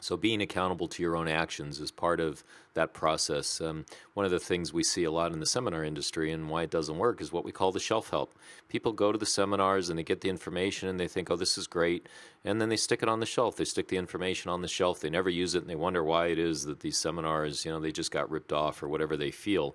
So, 0.00 0.16
being 0.16 0.40
accountable 0.40 0.88
to 0.88 1.02
your 1.02 1.16
own 1.16 1.28
actions 1.28 1.80
is 1.80 1.90
part 1.90 2.20
of 2.20 2.44
that 2.74 2.92
process. 2.92 3.60
Um, 3.60 3.84
one 4.14 4.24
of 4.24 4.30
the 4.30 4.38
things 4.38 4.72
we 4.72 4.84
see 4.84 5.04
a 5.04 5.10
lot 5.10 5.32
in 5.32 5.40
the 5.40 5.46
seminar 5.46 5.84
industry 5.84 6.30
and 6.30 6.48
why 6.48 6.62
it 6.62 6.70
doesn't 6.70 6.96
work 6.96 7.20
is 7.20 7.32
what 7.32 7.44
we 7.44 7.52
call 7.52 7.72
the 7.72 7.80
shelf 7.80 8.10
help. 8.10 8.34
People 8.68 8.92
go 8.92 9.10
to 9.10 9.18
the 9.18 9.26
seminars 9.26 9.90
and 9.90 9.98
they 9.98 10.02
get 10.02 10.20
the 10.20 10.28
information 10.28 10.88
and 10.88 10.98
they 10.98 11.08
think, 11.08 11.30
oh, 11.30 11.36
this 11.36 11.58
is 11.58 11.66
great. 11.66 12.08
And 12.44 12.60
then 12.60 12.68
they 12.68 12.76
stick 12.76 13.02
it 13.02 13.08
on 13.08 13.20
the 13.20 13.26
shelf. 13.26 13.56
They 13.56 13.64
stick 13.64 13.88
the 13.88 13.96
information 13.96 14.50
on 14.50 14.62
the 14.62 14.68
shelf. 14.68 15.00
They 15.00 15.10
never 15.10 15.28
use 15.28 15.54
it 15.54 15.62
and 15.62 15.70
they 15.70 15.74
wonder 15.74 16.04
why 16.04 16.26
it 16.26 16.38
is 16.38 16.64
that 16.64 16.80
these 16.80 16.96
seminars, 16.96 17.64
you 17.64 17.72
know, 17.72 17.80
they 17.80 17.92
just 17.92 18.10
got 18.10 18.30
ripped 18.30 18.52
off 18.52 18.82
or 18.82 18.88
whatever 18.88 19.16
they 19.16 19.30
feel. 19.30 19.74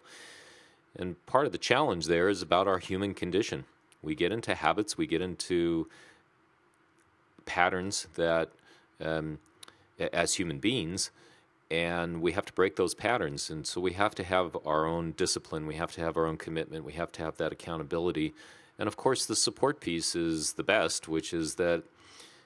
And 0.95 1.23
part 1.25 1.45
of 1.45 1.51
the 1.51 1.57
challenge 1.57 2.05
there 2.05 2.29
is 2.29 2.41
about 2.41 2.67
our 2.67 2.79
human 2.79 3.13
condition. 3.13 3.65
We 4.01 4.15
get 4.15 4.31
into 4.31 4.53
habits, 4.53 4.97
we 4.97 5.07
get 5.07 5.21
into 5.21 5.87
patterns 7.45 8.07
that, 8.15 8.49
um, 9.01 9.39
as 9.99 10.35
human 10.35 10.59
beings, 10.59 11.11
and 11.69 12.21
we 12.21 12.33
have 12.33 12.45
to 12.45 12.53
break 12.53 12.75
those 12.75 12.93
patterns. 12.93 13.49
And 13.49 13.65
so 13.65 13.81
we 13.81 13.93
have 13.93 14.13
to 14.15 14.23
have 14.23 14.55
our 14.65 14.85
own 14.85 15.13
discipline, 15.13 15.65
we 15.65 15.75
have 15.75 15.91
to 15.93 16.01
have 16.01 16.17
our 16.17 16.25
own 16.25 16.37
commitment, 16.37 16.85
we 16.85 16.93
have 16.93 17.11
to 17.13 17.23
have 17.23 17.37
that 17.37 17.51
accountability. 17.51 18.33
And 18.77 18.87
of 18.87 18.97
course, 18.97 19.25
the 19.25 19.35
support 19.35 19.79
piece 19.79 20.15
is 20.15 20.53
the 20.53 20.63
best, 20.63 21.07
which 21.07 21.33
is 21.33 21.55
that 21.55 21.83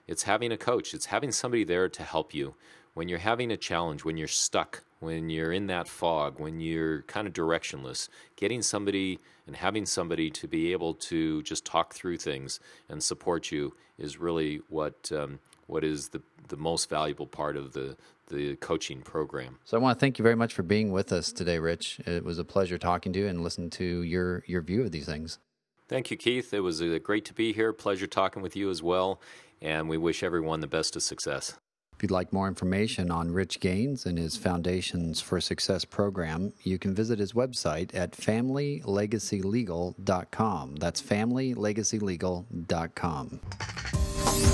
it's 0.07 0.23
having 0.23 0.51
a 0.51 0.57
coach, 0.57 0.93
it's 0.93 1.07
having 1.07 1.31
somebody 1.31 1.63
there 1.63 1.89
to 1.89 2.03
help 2.03 2.33
you. 2.33 2.55
When 2.93 3.09
you're 3.09 3.19
having 3.19 3.51
a 3.51 3.57
challenge, 3.57 4.03
when 4.03 4.17
you're 4.17 4.27
stuck, 4.27 4.83
when 4.99 5.29
you're 5.29 5.51
in 5.51 5.67
that 5.67 5.87
fog, 5.87 6.39
when 6.39 6.59
you're 6.59 7.03
kind 7.03 7.27
of 7.27 7.33
directionless, 7.33 8.09
getting 8.35 8.61
somebody 8.61 9.19
and 9.45 9.55
having 9.55 9.85
somebody 9.85 10.29
to 10.31 10.47
be 10.47 10.71
able 10.71 10.93
to 10.93 11.43
just 11.43 11.65
talk 11.65 11.93
through 11.93 12.17
things 12.17 12.59
and 12.89 13.03
support 13.03 13.51
you 13.51 13.75
is 13.97 14.17
really 14.17 14.61
what 14.69 15.11
um, 15.13 15.39
what 15.67 15.83
is 15.83 16.09
the 16.09 16.21
the 16.47 16.57
most 16.57 16.89
valuable 16.89 17.27
part 17.27 17.57
of 17.57 17.73
the 17.73 17.97
the 18.29 18.55
coaching 18.57 19.01
program. 19.01 19.57
So 19.63 19.77
I 19.77 19.79
want 19.79 19.97
to 19.97 19.99
thank 19.99 20.19
you 20.19 20.23
very 20.23 20.35
much 20.35 20.53
for 20.53 20.63
being 20.63 20.91
with 20.91 21.13
us 21.13 21.31
today, 21.31 21.59
Rich. 21.59 22.01
It 22.05 22.25
was 22.25 22.39
a 22.39 22.43
pleasure 22.43 22.77
talking 22.77 23.13
to 23.13 23.19
you 23.19 23.27
and 23.27 23.41
listening 23.43 23.69
to 23.71 24.01
your 24.01 24.43
your 24.47 24.61
view 24.61 24.81
of 24.81 24.91
these 24.91 25.05
things. 25.05 25.39
Thank 25.87 26.11
you, 26.11 26.17
Keith. 26.17 26.53
It 26.53 26.59
was 26.59 26.81
uh, 26.81 26.99
great 27.01 27.23
to 27.25 27.33
be 27.33 27.53
here. 27.53 27.71
Pleasure 27.71 28.07
talking 28.07 28.41
with 28.41 28.57
you 28.57 28.69
as 28.69 28.83
well. 28.83 29.21
And 29.61 29.87
we 29.87 29.97
wish 29.97 30.21
everyone 30.21 30.59
the 30.59 30.67
best 30.67 30.97
of 30.97 31.03
success. 31.03 31.57
If 31.95 32.03
you'd 32.03 32.11
like 32.11 32.31
more 32.31 32.47
information 32.47 33.09
on 33.09 33.31
Rich 33.31 33.59
Gaines 33.59 34.05
and 34.05 34.19
his 34.19 34.37
Foundations 34.37 35.19
for 35.19 35.41
Success 35.41 35.83
program, 35.83 36.53
you 36.61 36.77
can 36.77 36.93
visit 36.93 37.17
his 37.17 37.33
website 37.33 37.95
at 37.95 38.11
familylegacylegal.com. 38.11 40.75
That's 40.75 41.01
familylegacylegal.com. 41.01 43.39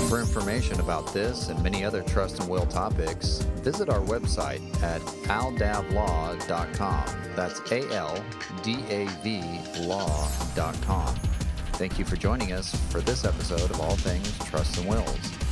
For 0.08 0.20
information 0.20 0.80
about 0.80 1.12
this 1.12 1.48
and 1.48 1.62
many 1.62 1.84
other 1.84 2.02
trust 2.02 2.40
and 2.40 2.48
will 2.48 2.66
topics, 2.66 3.38
visit 3.62 3.88
our 3.88 4.00
website 4.00 4.60
at 4.82 5.00
aldavlaw.com. 5.28 7.04
That's 7.34 7.60
A 7.72 7.92
L 7.92 8.24
D 8.62 8.84
A 8.88 9.06
V 9.22 9.42
law.com. 9.86 11.14
Thank 11.74 11.98
you 11.98 12.04
for 12.04 12.16
joining 12.16 12.52
us 12.52 12.74
for 12.90 13.00
this 13.00 13.24
episode 13.24 13.70
of 13.70 13.80
All 13.80 13.96
Things 13.96 14.38
Trust 14.38 14.78
and 14.78 14.88
Wills. 14.88 15.43